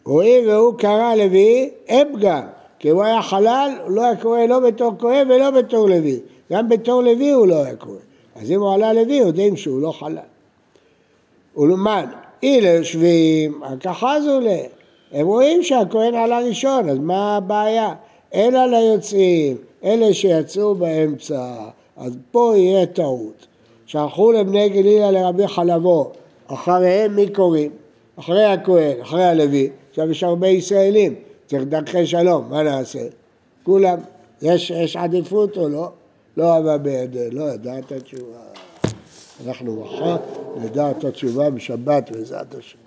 הואיל 0.03 0.49
והוא 0.49 0.77
קרא 0.77 1.15
לוי, 1.15 1.69
אין. 1.87 2.07
כי 2.79 2.89
הוא 2.89 3.03
היה 3.03 3.21
חלל, 3.21 3.71
הוא 3.83 3.91
לא 3.91 4.03
היה 4.03 4.15
קורא 4.15 4.39
לא 4.39 4.59
בתור 4.59 4.93
כהן 4.99 5.31
ולא 5.31 5.51
בתור 5.51 5.89
לוי. 5.89 6.19
גם 6.51 6.69
בתור 6.69 7.01
לוי 7.01 7.29
הוא 7.29 7.47
לא 7.47 7.63
היה 7.63 7.75
קורא. 7.75 7.97
אז 8.35 8.51
אם 8.51 8.61
הוא 8.61 8.73
עלה 8.73 8.93
לוי, 8.93 9.15
יודעים 9.15 9.57
שהוא 9.57 9.81
לא 9.81 9.91
חלל. 9.91 10.17
ולמן, 11.57 12.05
אלה 12.43 12.69
יושבים, 12.69 13.63
הכחזו 13.63 14.39
לה. 14.39 14.57
הם 15.11 15.27
רואים 15.27 15.63
שהכהן 15.63 16.15
עלה 16.15 16.39
ראשון, 16.39 16.89
אז 16.89 16.97
מה 16.97 17.37
הבעיה? 17.37 17.93
אלא 18.33 18.65
ליוצאים, 18.65 19.57
אלה 19.83 20.13
שיצאו 20.13 20.75
באמצע, 20.75 21.55
אז 21.97 22.17
פה 22.31 22.53
יהיה 22.55 22.85
טעות. 22.85 23.47
שלחו 23.85 24.31
לבני 24.31 24.69
גלילה 24.69 25.11
לרבי 25.11 25.47
חלבו, 25.47 26.11
אחריהם 26.47 27.15
מי 27.15 27.29
קוראים? 27.29 27.71
אחרי 28.19 28.45
הכהן, 28.45 29.01
אחרי 29.01 29.23
הלוי, 29.23 29.69
עכשיו 29.89 30.11
יש 30.11 30.23
הרבה 30.23 30.47
ישראלים, 30.47 31.15
צריך 31.45 31.63
דרכי 31.63 32.05
שלום, 32.05 32.49
מה 32.49 32.63
נעשה? 32.63 32.99
כולם, 33.63 33.97
יש, 34.41 34.69
יש 34.71 34.95
עדיפות 34.95 35.57
או 35.57 35.69
לא? 35.69 35.89
לא 36.37 36.57
אבא 36.59 36.77
בידי, 36.77 37.31
לא 37.31 37.43
ידע 37.43 37.79
את 37.79 37.91
התשובה. 37.91 38.39
אנחנו 39.45 39.83
מחר 39.83 40.17
נדע 40.57 40.91
את 40.91 41.03
התשובה 41.03 41.49
בשבת 41.49 42.11
בעזרת 42.11 42.55
השם. 42.55 42.77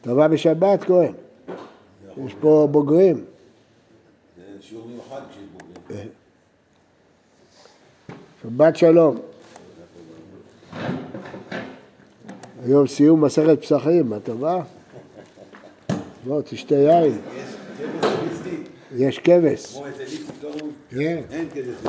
אתה 0.00 0.14
בא 0.14 0.28
בשבת, 0.28 0.84
כהן? 0.84 1.12
יש 2.26 2.34
פה 2.40 2.68
בוגרים. 2.70 3.24
זה 4.36 4.42
שיעור 4.60 4.86
מיוחד 4.88 5.20
כשיש 5.30 5.44
בוגרים. 5.52 6.08
שבת 8.42 8.76
שלום. 8.76 9.18
היום 12.64 12.86
סיום 12.86 13.24
מסכת 13.24 13.62
פסחים, 13.62 14.14
אתה 14.14 14.34
בא? 14.34 14.60
בוא, 16.24 16.42
תשתה 16.44 16.74
יין. 16.74 17.18
יש 18.96 19.18
כבש. 19.18 19.74
כמו 19.74 19.88
אצל 19.88 20.02
ליסטי 20.02 20.32
קראו, 20.40 20.68
כן. 20.90 21.22
אין 21.30 21.48
ליסטי. 21.54 21.88